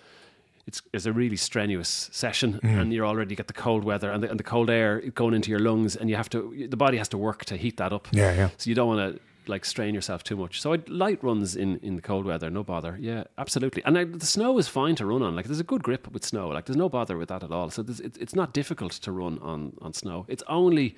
[0.67, 2.67] it's, it's a really strenuous session hmm.
[2.67, 5.51] and you're already get the cold weather and the, and the cold air going into
[5.51, 8.07] your lungs and you have to the body has to work to heat that up
[8.13, 8.51] Yeah, yeah.
[8.59, 10.61] so you don't want to like strain yourself too much.
[10.61, 12.97] So I'd light runs in in the cold weather no bother.
[13.01, 13.83] Yeah absolutely.
[13.85, 15.35] And I, the snow is fine to run on.
[15.37, 16.49] Like there's a good grip with snow.
[16.49, 17.71] Like there's no bother with that at all.
[17.71, 20.25] So there's, it, it's not difficult to run on on snow.
[20.29, 20.97] It's only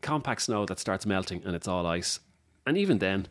[0.00, 2.20] compact snow that starts melting and it's all ice.
[2.66, 3.26] And even then,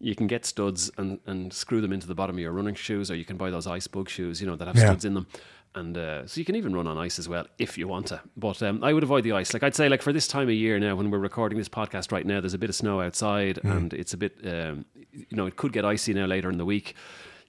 [0.00, 3.10] you can get studs and, and screw them into the bottom of your running shoes,
[3.10, 4.86] or you can buy those Icebug shoes, you know, that have Yeah.
[4.86, 5.26] studs in them.
[5.74, 8.20] And uh, so you can even run on ice as well if you want to.
[8.36, 9.52] But um, I would avoid the ice.
[9.52, 12.10] Like I'd say, like for this time of year now, when we're recording this podcast
[12.10, 15.46] right now, there's a bit of snow outside, and it's a bit, um, you know,
[15.46, 16.94] it could get icy now later in the week.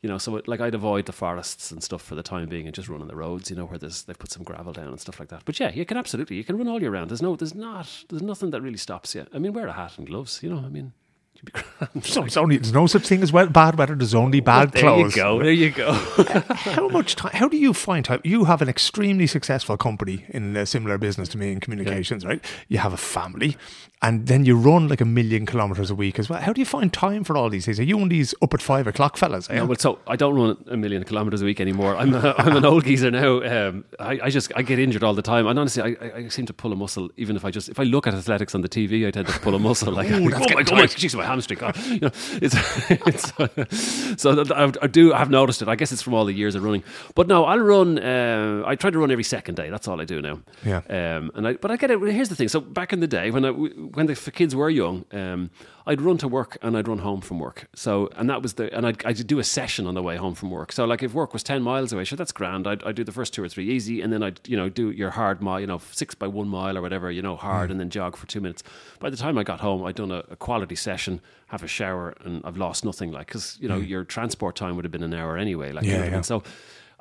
[0.01, 2.65] You know, so it, like I'd avoid the forests and stuff for the time being,
[2.67, 3.49] and just run on the roads.
[3.49, 5.43] You know, where there's they've put some gravel down and stuff like that.
[5.43, 7.09] But yeah, you can absolutely you can run all year round.
[7.09, 9.25] There's no, there's not, there's nothing that really stops you.
[9.33, 10.41] I mean, wear a hat and gloves.
[10.41, 11.08] You know, I mean, you'd be grand.
[12.03, 13.95] So it's only, there's no such thing as well, bad weather.
[13.95, 15.15] There's only bad there clothes.
[15.15, 15.93] There you go.
[15.93, 16.43] There you go.
[16.49, 17.31] How much time?
[17.33, 18.21] How do you find time?
[18.23, 22.43] You have an extremely successful company in a similar business to me in communications, right?
[22.67, 23.57] You have a family,
[24.01, 26.39] and then you run like a million kilometers a week as well.
[26.39, 27.81] How do you find time for all these things?
[27.81, 29.49] Are you one of these up at five o'clock fellas?
[29.49, 29.55] eh?
[29.55, 31.97] No, well, so I don't run a million kilometers a week anymore.
[31.97, 33.41] I'm a, I'm an old geezer now.
[33.43, 36.45] Um, I, I just I get injured all the time, and honestly, I, I, seem
[36.45, 37.09] to pull a muscle.
[37.17, 39.37] Even if I just if I look at athletics on the TV, I tend to
[39.39, 39.91] pull a muscle.
[39.91, 40.87] Like, Ooh, oh my god, my,
[41.17, 41.59] my hamstring.
[41.87, 42.55] You know, it's,
[43.69, 45.67] it's so I, I do I've noticed it.
[45.67, 46.83] I guess it's from all the years of running.
[47.15, 47.99] But no, I'll run.
[47.99, 49.69] Uh, I try to run every second day.
[49.69, 50.39] That's all I do now.
[50.65, 50.77] Yeah.
[50.89, 51.99] Um, and I, but I get it.
[51.99, 52.47] Here's the thing.
[52.47, 53.49] So back in the day when I,
[53.93, 55.49] when the kids were young, um,
[55.85, 57.67] I'd run to work and I'd run home from work.
[57.73, 60.35] So and that was the and I'd, I'd do a session on the way home
[60.35, 60.71] from work.
[60.71, 62.67] So like if work was ten miles away, sure that's grand.
[62.67, 64.91] I'd, I'd do the first two or three easy, and then I'd you know do
[64.91, 67.79] your hard mile, you know six by one mile or whatever, you know hard, and
[67.79, 68.63] then jog for two minutes.
[68.99, 72.15] By the time I got home, I'd done a, a quality session, have a shower,
[72.23, 73.11] and I've lost nothing.
[73.11, 75.71] Like because you know your transport time would have been an hour anyway.
[75.71, 76.21] Like Yeah, know what I yeah.
[76.21, 76.43] So.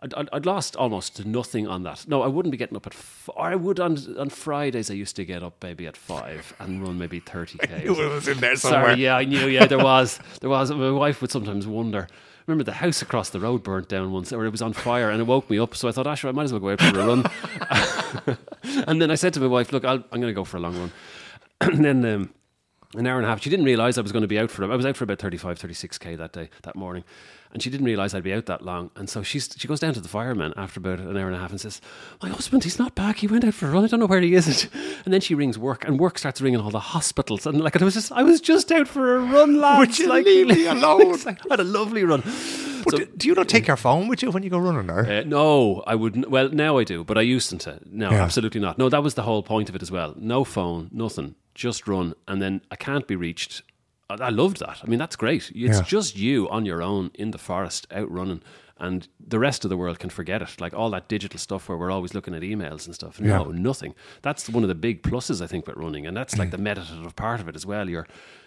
[0.01, 2.07] I'd, I'd, I'd lost almost nothing on that.
[2.07, 2.95] No, I wouldn't be getting up at.
[2.95, 4.91] F- or I would on on Fridays.
[4.91, 7.83] I used to get up maybe at five and run maybe thirty k.
[7.85, 8.91] It was in there somewhere.
[8.91, 9.49] Sorry, yeah, I knew.
[9.49, 10.21] Yeah, there was.
[10.41, 10.71] There was.
[10.71, 12.07] My wife would sometimes wonder.
[12.47, 15.21] Remember the house across the road burnt down once, or it was on fire, and
[15.21, 15.75] it woke me up.
[15.75, 18.39] So I thought, Asher, I might as well go out for a run.
[18.87, 20.61] and then I said to my wife, "Look, I'll, I'm going to go for a
[20.61, 20.93] long run."
[21.61, 22.35] and then um,
[22.95, 23.43] an hour and a half.
[23.43, 24.65] She didn't realize I was going to be out for.
[24.65, 27.05] I was out for about 35, 36 k that day, that morning,
[27.53, 28.91] and she didn't realize I'd be out that long.
[28.97, 31.39] And so she's she goes down to the fireman after about an hour and a
[31.39, 31.81] half and says,
[32.23, 33.19] "My husband, he's not back.
[33.19, 33.85] He went out for a run.
[33.85, 34.69] I don't know where he is."
[35.05, 37.85] And then she rings work, and work starts ringing all the hospitals, and like I
[37.85, 39.79] was just I was just out for a run, lads.
[39.79, 41.17] Would you like, leave me alone?
[41.25, 42.21] Like, I had a lovely run.
[42.85, 44.87] But So- do, do you not take your phone with you when you go running
[44.87, 45.21] there?
[45.21, 46.29] uh, no, I wouldn't.
[46.31, 47.81] Well, now I do, but I used to.
[47.91, 48.23] No, Yeah.
[48.23, 48.77] absolutely not.
[48.79, 50.15] No, that was the whole point of it as well.
[50.19, 51.35] No phone, nothing.
[51.55, 53.63] Just run, and then I can't be reached.
[54.11, 54.81] I, loved that.
[54.83, 55.51] I mean, that's great.
[55.51, 55.83] It's Yeah.
[55.83, 58.43] just you on your own in the forest, out running,
[58.79, 60.61] and the rest of the world can forget it.
[60.61, 63.21] Like all that digital stuff where we're always looking at emails and stuff.
[63.21, 63.59] No, Yeah.
[63.59, 63.95] nothing.
[64.23, 66.39] That's one of the big pluses I think with running, and that's Mm.
[66.39, 67.89] like the meditative part of it as well.
[67.89, 68.07] You're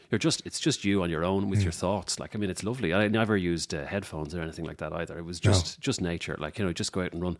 [0.09, 2.65] you're just it's just you on your own with your thoughts like i mean it's
[2.65, 6.01] lovely i never used uh, headphones or anything like that either it was just just
[6.01, 7.37] nature like you know just go out and run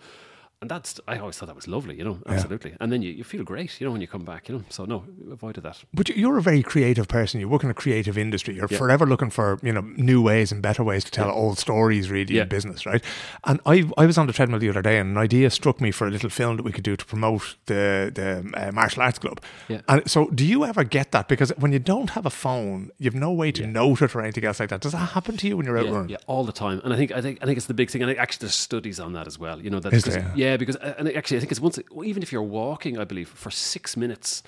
[0.62, 2.76] and that's I always thought that was lovely, you know, absolutely.
[2.80, 4.64] And then you, you feel great, you know, when you come back, you know.
[4.70, 5.84] So no, avoided that.
[5.94, 7.40] But you- you're a very creative person.
[7.40, 8.56] You work in a creative industry.
[8.56, 12.12] You're forever looking for you know new ways and better ways to tell old stories,
[12.12, 12.44] really, Yeah.
[12.44, 13.04] in business, right?
[13.46, 15.90] And I I was on the treadmill the other day, and an idea struck me
[15.92, 19.18] for a little film that we could do to promote the the uh, martial arts
[19.20, 19.42] club.
[19.68, 19.82] Yeah.
[19.88, 21.28] And so, do you ever get that?
[21.28, 24.46] Because when you don't have a phone, you've no way to note it or anything
[24.46, 24.82] else like that.
[24.82, 26.10] Does that happen to you when you're out yeah, running?
[26.10, 26.82] yeah, all the time.
[26.84, 28.04] And I think I think I think it's the big thing.
[28.04, 29.60] And I- actually, there's studies on that as well.
[29.60, 30.32] You know that Is there?
[30.36, 33.30] yeah, because uh, and actually, I think it's once even if you're walking, I believe
[33.30, 34.44] for six minutes.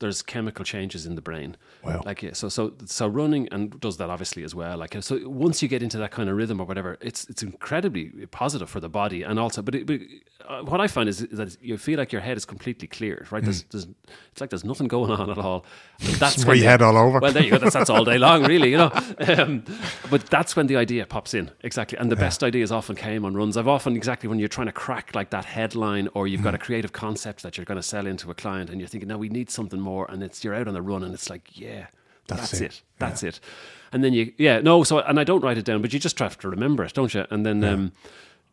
[0.00, 1.56] There's chemical changes in the brain.
[1.82, 2.02] Wow.
[2.04, 4.76] Like yeah, so so so running and does that obviously as well.
[4.76, 8.10] Like so once you get into that kind of rhythm or whatever, it's it's incredibly
[8.30, 9.62] positive for the body and also.
[9.62, 10.00] But, it, but
[10.48, 13.30] uh, what I find is, is that you feel like your head is completely cleared.
[13.32, 13.42] Right?
[13.42, 13.86] There's, there's
[14.32, 15.64] it's like there's nothing going on at all.
[16.00, 17.20] And That's where you head all over.
[17.20, 17.58] Well, there you go.
[17.58, 18.90] That's, that's all day long, really, you know.
[19.34, 19.64] Um,
[20.10, 21.96] but that's when the idea pops in, exactly.
[21.98, 23.56] And the best ideas often came on runs.
[23.56, 26.44] I've often, exactly, when you're trying to crack like that headline or you've Mm.
[26.44, 29.08] got a creative concept that you're going to sell into a client and you're thinking,
[29.08, 30.10] no, we need something more.
[30.10, 31.86] And it's you're out on the run and it's like, yeah,
[32.26, 32.64] That's that's, it.
[32.64, 32.82] it.
[32.98, 33.40] That's it.
[33.92, 36.18] And then you, yeah, no, so, and I don't write it down, but you just
[36.18, 37.24] have to remember it, don't you?
[37.30, 37.92] And then, um,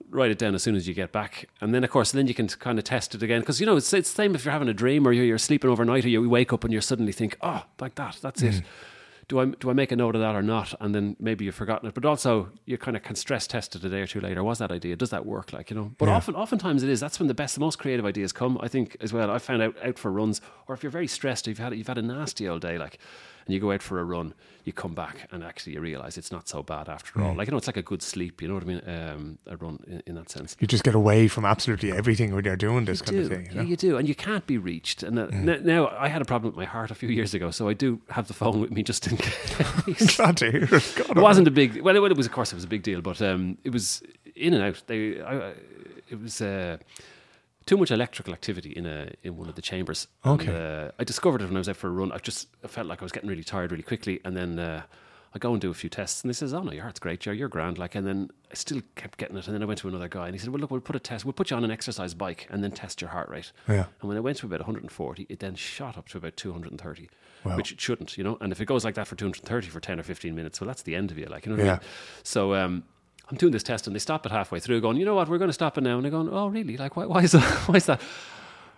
[0.09, 1.47] write it down as soon as you get back.
[1.61, 3.39] And then, of course, then you can kind of test it again.
[3.39, 5.37] Because, you know, it's, it's the same if you're having a dream or you're, you're
[5.37, 8.49] sleeping overnight or you wake up and you suddenly think, oh, like that, that's Mm.
[8.59, 8.63] it.
[9.31, 10.73] Do I, do I make a note of that or not?
[10.81, 11.93] And then maybe you've forgotten it.
[11.93, 14.43] But also, you kind of can stress test it a day or two later.
[14.43, 14.97] Was that idea?
[14.97, 15.53] Does that work?
[15.53, 16.99] Like, you know, but often, oftentimes it is.
[16.99, 19.31] That's when the best, the most creative ideas come, I think, as well.
[19.31, 21.97] I found out, out for runs, or if you're very stressed, you've had, you've had
[21.97, 22.99] a nasty old day, like,
[23.45, 24.33] and you go out for a run,
[24.63, 27.23] you come back and actually you realize it's not so bad after Mm.
[27.25, 27.35] all.
[27.35, 28.81] Like, you know, it's like a good sleep, you know what I mean?
[28.87, 30.55] Um, a run in, in that sense.
[30.59, 33.23] You just get away from absolutely everything when you're doing this kind do.
[33.23, 33.45] of thing.
[33.45, 33.63] You Yeah, know?
[33.63, 33.69] Mm.
[33.69, 35.01] you do, and you can't be reached.
[35.03, 37.49] And uh, n- now I had a problem with my heart a few years ago,
[37.51, 40.15] so I do have the phone with me just in case.
[40.17, 40.93] Glad to hear it.
[40.95, 41.81] God, it wasn't a big.
[41.81, 44.03] Well, it, it was, of course, it was a big deal, but um, it was
[44.35, 44.81] in and out.
[44.87, 45.53] They, I, I-
[46.09, 46.41] it was.
[46.41, 46.77] Uh,
[47.65, 50.07] too much electrical activity in a in one of the chambers.
[50.23, 50.85] And, Okay.
[50.87, 52.11] uh, I discovered it when I was out for a run.
[52.11, 54.83] I just I felt like I was getting really tired really quickly, and then uh,
[55.33, 57.19] I go and do a few tests, and they says, "Oh no, your heart's great,
[57.21, 57.31] Joe.
[57.31, 59.87] You're grand." Like, and then I still kept getting it, and then I went to
[59.87, 61.23] another guy, and he said, "Well, look, we'll put a test.
[61.23, 63.85] We'll put you on an exercise bike, and then test your heart rate." Yeah.
[64.01, 67.09] And when I went to about 140, it then shot up to about 230,
[67.45, 67.55] Wow.
[67.55, 68.37] which it shouldn't, you know.
[68.41, 70.81] And if it goes like that for 230 for 10 or 15 minutes, well, that's
[70.83, 71.57] the end of you, like you know.
[71.57, 71.79] What I Yeah.
[71.79, 71.87] mean?
[72.23, 72.55] So.
[72.55, 72.83] Um,
[73.31, 75.37] I'm doing this test and they stop it halfway through, going, you know what, we're
[75.37, 75.95] going to stop it now.
[75.95, 76.77] And they're going, oh, really?
[76.77, 77.41] Like, why, why is that?
[77.67, 78.01] Why is that?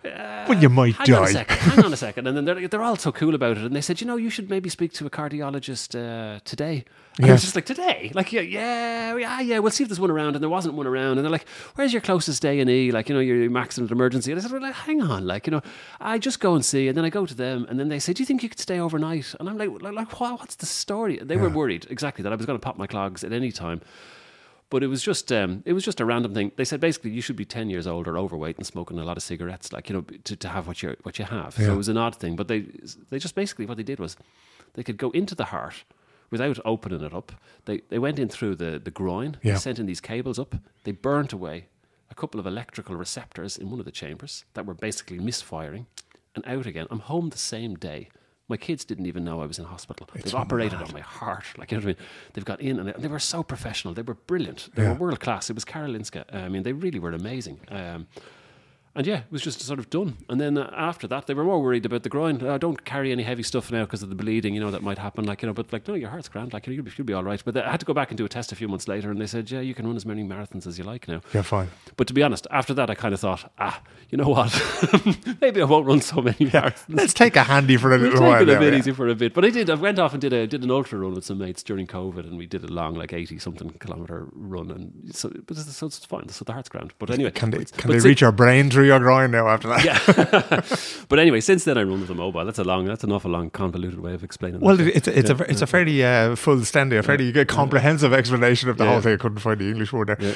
[0.04, 1.32] well, you might hang on a die.
[1.32, 2.26] second, hang on a second.
[2.26, 3.64] And then they're, they're all so cool about it.
[3.64, 6.84] And they said, you know, you should maybe speak to a cardiologist uh, today.
[7.16, 8.10] And I was just like, today?
[8.14, 10.34] Like, yeah, yeah, yeah, yeah, we'll see if there's one around.
[10.34, 11.18] And there wasn't one around.
[11.18, 12.90] And they're like, where's your closest A&E?
[12.90, 14.30] Like, you know, your, your accident emergency.
[14.30, 15.26] And I said, well, like, hang on.
[15.26, 15.62] Like, you know,
[16.00, 16.88] I just go and see.
[16.88, 17.66] And then I go to them.
[17.68, 19.34] And then they say, do you think you could stay overnight?
[19.40, 21.18] And I'm like, like, like what, what's the story?
[21.22, 23.80] They were worried, exactly, that I was going to pop my clogs at any time.
[24.70, 26.52] But it was just um, it was just a random thing.
[26.56, 29.16] They said basically you should be ten years old or overweight and smoking a lot
[29.16, 31.56] of cigarettes, like you know, to, to have what you what you have.
[31.58, 31.66] Yeah.
[31.66, 32.34] So it was an odd thing.
[32.34, 32.66] But they
[33.10, 34.16] they just basically what they did was
[34.72, 35.84] they could go into the heart
[36.30, 37.32] without opening it up.
[37.66, 39.36] They they went in through the the groin.
[39.42, 39.56] Yeah.
[39.56, 40.56] Sent in these cables up.
[40.84, 41.68] They burnt away
[42.10, 45.86] a couple of electrical receptors in one of the chambers that were basically misfiring,
[46.34, 46.86] and out again.
[46.90, 48.08] I'm home the same day.
[48.48, 50.06] My kids didn't even know I was in hospital.
[50.14, 51.44] They've operated on my heart.
[51.56, 52.08] Like, you know what I mean?
[52.34, 53.94] They've got in and they, and they were so professional.
[53.94, 54.68] They were brilliant.
[54.74, 54.92] They Yeah.
[54.92, 55.48] were world class.
[55.48, 56.24] It was Karolinska.
[56.34, 57.60] I mean, they really were amazing.
[57.70, 58.06] Um,
[58.96, 60.18] and yeah, it was just sort of done.
[60.28, 62.46] And then uh, after that, they were more worried about the groin.
[62.46, 64.98] I don't carry any heavy stuff now because of the bleeding, you know, that might
[64.98, 65.24] happen.
[65.24, 66.52] Like, you know, but like, no, your heart's grand.
[66.52, 67.42] Like, you'll be, you'll be all right.
[67.44, 69.20] But I had to go back and do a test a few months later, and
[69.20, 71.22] they said, yeah, you can run as many marathons as you like now.
[71.32, 71.70] You're fine.
[71.96, 74.52] But to be honest, after that, I kind of thought, ah, you know what?
[75.40, 76.84] Maybe I won't run so many marathons.
[76.88, 78.42] Let's take a handy for a little take while.
[78.42, 78.78] it a bit yeah.
[78.78, 79.34] easy for a bit.
[79.34, 79.70] But I did.
[79.70, 82.20] I went off and did a did an ultra run with some mates during COVID,
[82.20, 85.86] and we did a long, like eighty something kilometer run, and so but it's, so
[85.86, 86.28] it's fine.
[86.28, 86.92] So the heart's grand.
[86.98, 89.84] But anyway, Can they, can they reach your brain through your groin now after that?
[89.84, 91.04] Yeah.
[91.08, 92.44] but anyway, since then I run with a mobile.
[92.44, 92.84] That's a long.
[92.84, 94.60] That's an awful long, convoluted way of explaining.
[94.60, 94.86] Well, that.
[94.88, 98.12] it- it's a, it's a it's a fairly uh, full standing, a fairly good comprehensive
[98.12, 98.92] explanation of the Yeah.
[98.92, 99.14] whole thing.
[99.14, 100.34] I couldn't find the English word there.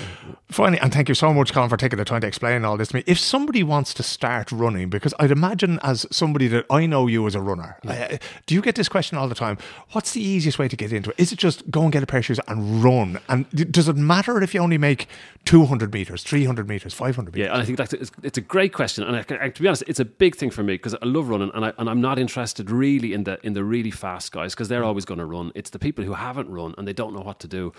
[0.51, 2.88] Finally, and thank you so much, Colm, for taking the time to explain all this
[2.88, 3.05] to me.
[3.07, 7.26] If somebody wants to start running, because I'd imagine as somebody that I know you
[7.26, 9.59] as a runner, uh, do you get this question all the time?
[9.92, 11.16] What's the easiest way to get into it?
[11.18, 13.18] Is it just go and get a pair of shoes and run?
[13.28, 15.07] And does it matter if you only make
[15.44, 17.46] two hundred meters, three hundred meters, five hundred meters?
[17.49, 19.68] Yeah, and I think that's it's, it's a great question, and I, I- to be
[19.68, 22.01] honest, it's a big thing for me because I love running, and I and I'm
[22.01, 25.26] not interested really in the in the really fast guys because they're always going to
[25.26, 25.53] run.
[25.55, 27.72] It's the people who haven't run and they don't know what to do.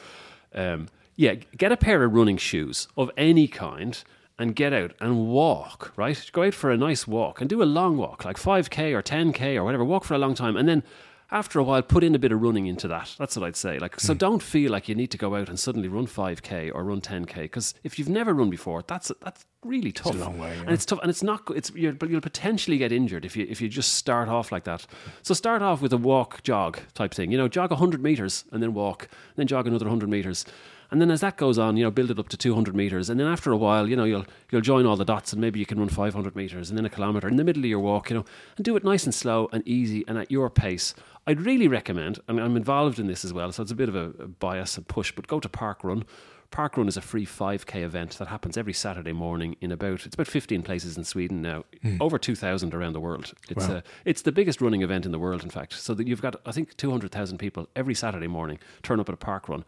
[0.54, 4.02] Um, yeah, get a pair of running shoes of any kind
[4.38, 5.92] and get out and walk.
[5.98, 8.94] Right, go out for a nice walk and do a long walk, like five k
[8.94, 9.84] or ten k or whatever.
[9.84, 10.84] Walk for a long time, and then
[11.32, 13.16] after a while, put in a bit of running into that.
[13.20, 13.78] That's what I'd say.
[13.78, 14.18] Like, so hmm.
[14.18, 17.36] don't feel like you need to go out and suddenly run 5k or run 10k
[17.36, 20.16] because if you've never run before, that's that's really tough.
[20.16, 20.62] It's a long way, yeah.
[20.62, 21.44] and it's tough, and it's not.
[21.56, 24.64] It's you're, but you'll potentially get injured if you if you just start off like
[24.64, 24.86] that.
[25.22, 27.32] So start off with a walk jog type thing.
[27.32, 30.46] You know, jog 100 meters and then walk, then jog another 100 meters.
[30.92, 33.20] And then as that goes on, you know, build it up to 200 meters, and
[33.20, 35.66] then after a while, you know, you'll you'll join all the dots, and maybe you
[35.66, 38.16] can run 500 meters, and then a kilometer in the middle of your walk, you
[38.18, 38.26] know,
[38.58, 40.96] and do it nice and slow and easy and at your pace.
[41.28, 43.96] I'd really recommend, and I'm involved in this as well, so it's a bit of
[43.96, 46.06] a, a bias and push, but go to Park Run.
[46.52, 50.16] Park Run is a free 5k event that happens every Saturday morning in about it's
[50.16, 51.98] about 15 places in Sweden now, hmm.
[52.02, 53.32] over 2,000 around the world.
[53.50, 53.76] It's Wow.
[53.76, 55.74] a, it's the biggest running event in the world, in fact.
[55.74, 59.18] So that you've got I think 200,000 people every Saturday morning turn up at a
[59.18, 59.64] park run,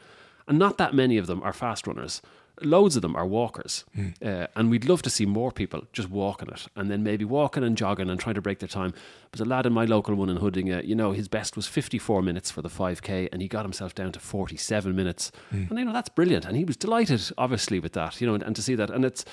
[0.52, 2.22] and not that many of them are fast runners.
[2.62, 4.10] Loads of them are walkers, hmm.
[4.22, 7.64] uh, and we'd love to see more people just walking it, and then maybe walking
[7.64, 8.94] and jogging and trying to break their time.
[9.32, 11.68] There's a lad in my local one in Huddinge, uh, you know, his best was
[11.68, 15.68] 54 minutes for the 5k, and he got himself down to 47 minutes, hmm.
[15.70, 18.44] and you know that's brilliant, and he was delighted, obviously, with that, you know, and,
[18.44, 19.24] and to see that, and it's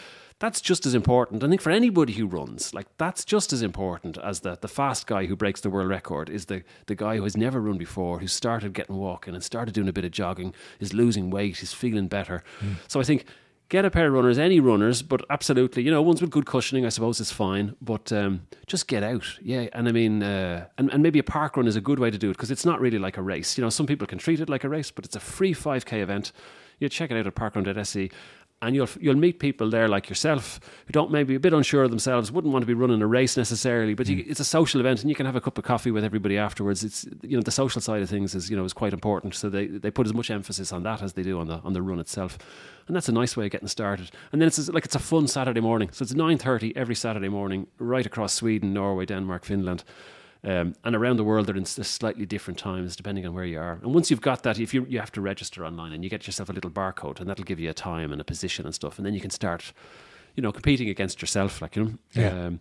[0.41, 1.43] that's just as important.
[1.43, 5.07] I think for anybody who runs, like that's just as important as the the fast
[5.07, 8.21] guy who breaks the world record is the the guy who has never run before,
[8.21, 11.73] who started getting walking and started doing a bit of jogging, is losing weight, is
[11.73, 12.45] feeling better.
[12.87, 13.25] So I think
[13.69, 16.87] get a pair of runners, any runners, but absolutely, you know, ones with good cushioning,
[16.87, 17.75] I suppose, is fine.
[17.83, 19.69] But um, just get out, yeah.
[19.73, 22.19] And I mean, uh, and and maybe a park run is a good way to
[22.19, 23.59] do it because it's not really like a race.
[23.59, 25.85] You know, some people can treat it like a race, but it's a free five
[25.85, 26.31] k event.
[26.79, 28.11] You check it out at parkrun.se
[28.61, 31.91] and you'll you'll meet people there like yourself who don't maybe a bit unsure of
[31.91, 34.31] themselves, wouldn't want to be running a race necessarily, but you, mm.
[34.31, 36.83] it's a social event and you can have a cup of coffee with everybody afterwards.
[36.83, 39.49] It's you know the social side of things is you know is quite important, so
[39.49, 41.83] they, they put as much emphasis on that as they do on the on the
[41.83, 42.39] run itself,
[42.89, 44.11] and that's a nice way of getting started.
[44.33, 47.29] And then it's like it's a fun Saturday morning, so it's nine thirty every Saturday
[47.29, 49.85] morning right across Sweden, Norway, Denmark, Finland.
[50.45, 53.81] Um, and around the world, they're in slightly different times depending on where you are.
[53.83, 56.27] And once you've got that, if you you have to register online and you get
[56.27, 58.99] yourself a little barcode, and that'll give you a time and a position and stuff,
[58.99, 59.73] and then you can start,
[60.37, 61.95] you know, competing against yourself, like you know.
[62.15, 62.29] Yeah.
[62.29, 62.61] Um,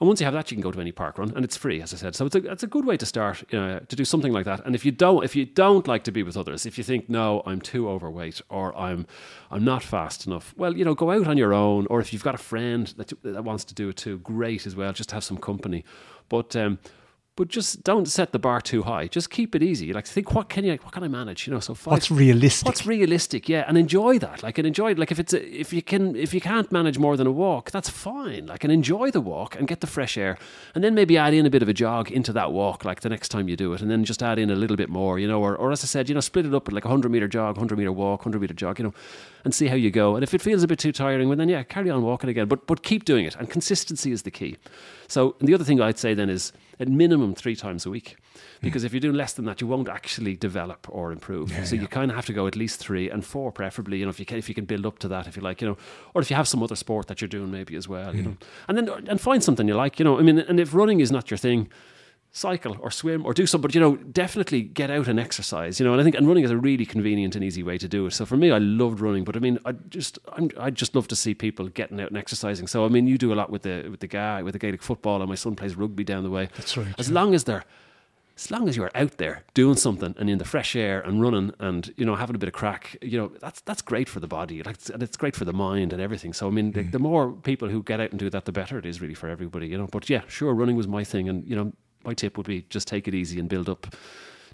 [0.00, 1.82] and once you have that, you can go to any park run, and it's free,
[1.82, 2.14] as I said.
[2.14, 4.64] So it's a it's a good way to start uh, to do something like that.
[4.64, 7.08] And if you don't if you don't like to be with others, if you think
[7.08, 9.08] no, I'm too overweight or I'm
[9.50, 11.88] I'm not fast enough, well, you know, go out on your own.
[11.90, 14.76] Or if you've got a friend that that wants to do it too, great as
[14.76, 14.92] well.
[14.92, 15.84] Just have some company,
[16.28, 16.54] but.
[16.54, 16.78] Um,
[17.38, 19.06] but just don't set the bar too high.
[19.06, 19.92] Just keep it easy.
[19.92, 21.46] Like think, what can you, what can I manage?
[21.46, 22.66] You know, so five, What's realistic?
[22.66, 23.48] What's realistic?
[23.48, 24.42] Yeah, and enjoy that.
[24.42, 24.94] Like, and enjoy.
[24.94, 27.70] Like, if it's a, if you can if you can't manage more than a walk,
[27.70, 28.46] that's fine.
[28.46, 30.36] Like, and enjoy the walk and get the fresh air,
[30.74, 32.84] and then maybe add in a bit of a jog into that walk.
[32.84, 34.88] Like the next time you do it, and then just add in a little bit
[34.88, 35.20] more.
[35.20, 36.88] You know, or, or as I said, you know, split it up at like a
[36.88, 38.80] hundred meter jog, hundred meter walk, hundred meter jog.
[38.80, 38.94] You know,
[39.44, 40.16] and see how you go.
[40.16, 42.48] And if it feels a bit too tiring, well, then yeah, carry on walking again.
[42.48, 44.56] But but keep doing it, and consistency is the key.
[45.06, 48.16] So, and the other thing I'd say then is at minimum three times a week.
[48.34, 48.66] Hmm.
[48.66, 51.52] Because if you're doing less than that, you won't actually develop or improve.
[51.66, 53.98] so you kind of have to go at least three and four, preferably.
[53.98, 55.60] You know, if you can, if you can build up to that, if you like,
[55.60, 55.76] you know,
[56.14, 58.30] or if you have some other sport that you're doing maybe as well, you hmm.
[58.30, 58.36] know,
[58.68, 59.98] and then and find something you like.
[59.98, 61.68] You know, I mean, and if running is not your thing,
[62.30, 63.66] cycle or swim or do something.
[63.68, 65.80] But you know, definitely get out and exercise.
[65.80, 67.88] You know, and I think and running is a really convenient and easy way to
[67.88, 68.12] do it.
[68.12, 71.08] So for me, I loved running, but I mean, I just I'm, I just love
[71.08, 72.66] to see people getting out and exercising.
[72.66, 74.82] So I mean, you do a lot with the with the guy with the Gaelic
[74.82, 76.48] football, and my son plays rugby down the way.
[76.56, 77.64] That's right, As long as they're
[78.38, 81.52] as long as you're out there doing something and in the fresh air and running
[81.58, 84.28] and you know having a bit of crack, you know that's that's great for the
[84.28, 86.32] body, like it's- and it's great for the mind and everything.
[86.32, 86.92] So I mean, the, mm.
[86.92, 89.28] the more people who get out and do that, the better it is really for
[89.28, 89.88] everybody, you know.
[89.90, 91.72] But yeah, sure, running was my thing, and you know,
[92.04, 93.86] my tip would be just take it easy and build up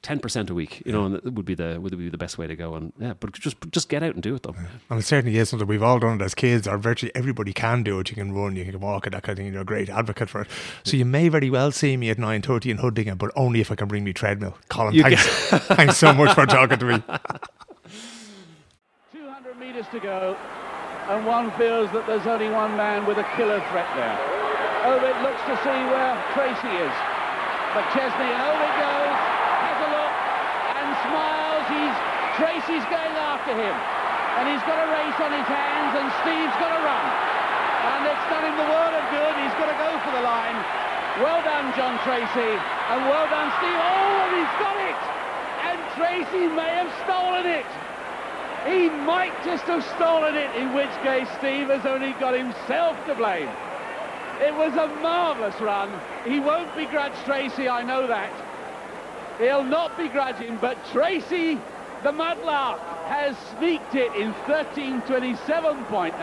[0.02, 2.36] ten percent a week, you know, and that would be the would be the best
[2.36, 2.74] way to go.
[2.74, 4.54] And yeah, but just just get out and do it though.
[4.90, 7.82] And it certainly is something we've all done it as kids, or virtually everybody can
[7.82, 8.10] do it.
[8.10, 9.52] You can run, you can walk, and that kind of thing.
[9.52, 10.48] You're a great advocate for it.
[10.84, 13.76] So you may very well see me at 9.30 in Huddingham, but only if I
[13.76, 14.58] can bring me treadmill.
[14.68, 15.26] Colm, You thanks,
[15.68, 17.02] thanks so much for talking to me.
[19.12, 20.36] 200 metres to go,
[21.08, 24.18] and one feels that there's only one man with a killer threat there.
[24.84, 27.13] Oh, it looks to see where Treacy is.
[27.74, 29.18] But Chesney, Ovett goes,
[29.66, 30.14] has a look,
[30.78, 31.66] and smiles.
[31.66, 31.96] He's
[32.38, 33.74] Treacy's going after him.
[34.38, 37.06] And he's got a race on his hands, and Steve's got to run.
[37.82, 39.34] And it's done him the world of good.
[39.42, 40.54] He's got to go for the line.
[41.18, 42.54] Well done, John Treacy,
[42.94, 43.74] and well done, Steve.
[43.74, 45.00] Oh, and he's got it!
[45.66, 47.66] And Treacy may have stolen it.
[48.70, 53.14] He might just have stolen it, in which case Steve has only got himself to
[53.14, 53.50] blame.
[54.40, 56.00] It was a marvellous run.
[56.26, 58.32] He won't begrudge Treacy, I know that.
[59.38, 61.60] He'll not begrudge him, but Treacy,
[62.02, 66.14] the Mudlark, has sneaked it in 13.27.8,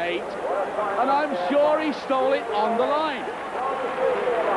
[0.99, 3.25] and I'm sure he stole it on the line.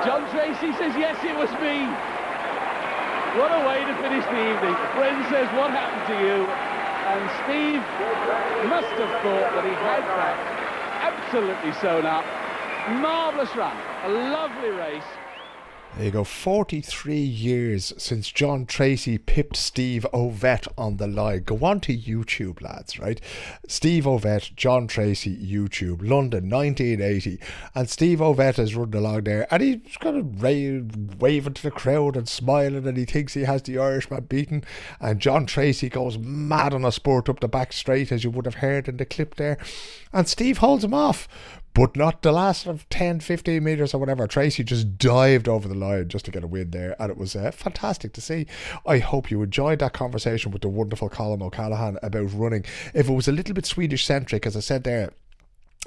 [0.04, 1.86] John Treacy says, yes, it was me.
[3.38, 4.76] What a way to finish the evening.
[4.94, 6.46] Friend says, what happened to you?
[6.46, 7.82] And Steve
[8.70, 10.36] must have thought that he had that
[11.02, 12.43] absolutely sewn up.
[12.88, 13.76] Marvellous run.
[14.04, 15.02] A lovely race.
[15.96, 21.44] There you go, 43 years since John Treacy pipped Steve Ovett on the line.
[21.44, 23.20] Go on to YouTube, lads, right?
[23.68, 27.38] Steve Ovett, John Treacy, YouTube, London, 1980.
[27.76, 32.16] And Steve Ovett is running along there and he's kind of waving to the crowd
[32.16, 34.64] and smiling and he thinks he has the Irishman beaten.
[35.00, 38.46] And John Treacy goes mad on a spurt up the back straight, as you would
[38.46, 39.58] have heard in the clip there.
[40.12, 41.28] And Steve holds him off
[41.74, 44.26] but not the last of 10, 15 metres or whatever.
[44.28, 47.34] Treacy just dived over the line just to get a win there, and it was
[47.34, 48.46] uh, fantastic to see.
[48.86, 52.64] I hope you enjoyed that conversation with the wonderful Colm O'Callaghan about running.
[52.94, 55.10] If it was a little bit Swedish centric, as I said there,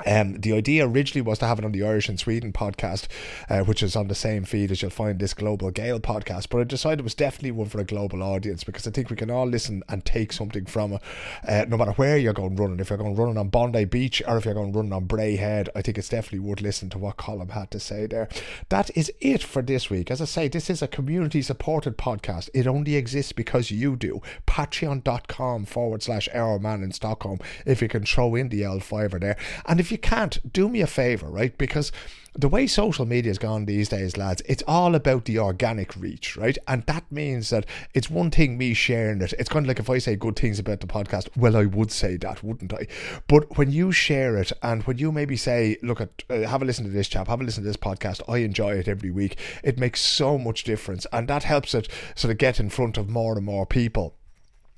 [0.05, 3.07] um, the idea originally was to have it on the Irish and Sweden podcast,
[3.49, 6.49] uh, which is on the same feed as you'll find this Global Gael podcast.
[6.49, 9.15] But I decided it was definitely one for a global audience because I think we
[9.15, 11.01] can all listen and take something from it,
[11.47, 12.79] uh, no matter where you're going running.
[12.79, 15.69] If you're going running on Bondi Beach or if you're going running on Bray Head,
[15.75, 18.29] I think it's definitely worth listening to what Colm had to say there.
[18.69, 20.11] That is it for this week.
[20.11, 22.49] As I say, this is a community supported podcast.
[22.53, 24.21] It only exists because you do.
[24.45, 29.37] Patreon.com forward slash Our Man in Stockholm if you can throw in the L5 there.
[29.65, 31.57] And if if you can't, do me a favour, right?
[31.57, 31.93] Because
[32.33, 36.35] the way social media has gone these days, lads, it's all about the organic reach,
[36.35, 36.57] right?
[36.67, 39.31] And that means that it's one thing me sharing it.
[39.39, 41.93] It's kind of like if I say good things about the podcast, well, I would
[41.93, 42.87] say that, wouldn't I?
[43.29, 46.65] But when you share it and when you maybe say, look at, uh, have a
[46.65, 49.39] listen to this chap, have a listen to this podcast, I enjoy it every week.
[49.63, 53.07] It makes so much difference, and that helps it sort of get in front of
[53.07, 54.17] more and more people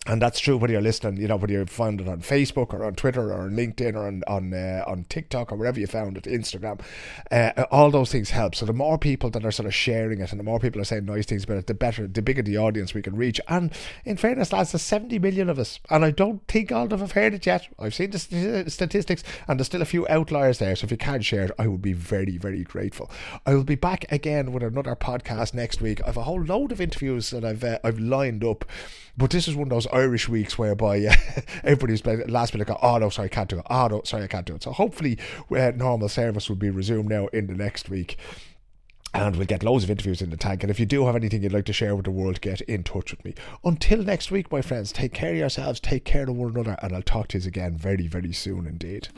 [0.05, 2.83] and that's true whether you're listening, you know, whether you found it on Facebook or
[2.85, 6.17] on Twitter or on LinkedIn or on on, uh, on TikTok or wherever you found
[6.17, 6.81] it, Instagram.
[7.29, 8.55] Uh, all those things help.
[8.55, 10.85] So the more people that are sort of sharing it and the more people are
[10.85, 13.41] saying nice things about it, the better, the bigger the audience we can reach.
[13.47, 13.71] And
[14.05, 16.99] in fairness, lads, there's 70 million of us, and I don't think all of them
[16.99, 17.67] have heard it yet.
[17.77, 20.75] I've seen the st- statistics, and there's still a few outliers there.
[20.75, 23.11] So if you can share it, I would be very, very grateful.
[23.45, 26.01] I will be back again with another podcast next week.
[26.03, 28.65] I have a whole load of interviews that I've uh, I've lined up,
[29.20, 31.13] but this is one of those Irish weeks whereby uh,
[31.63, 32.70] everybody's last minute.
[32.70, 33.65] Go, oh no, sorry, I can't do it.
[33.70, 34.63] Oh no, sorry, I can't do it.
[34.63, 35.20] So hopefully,
[35.51, 38.17] uh, normal service will be resumed now in the next week.
[39.13, 40.63] And we'll get loads of interviews in the tank.
[40.63, 42.84] And if you do have anything you'd like to share with the world, get in
[42.84, 43.34] touch with me.
[43.65, 46.95] Until next week, my friends, take care of yourselves, take care of one another, and
[46.95, 49.09] I'll talk to you again very, very soon indeed.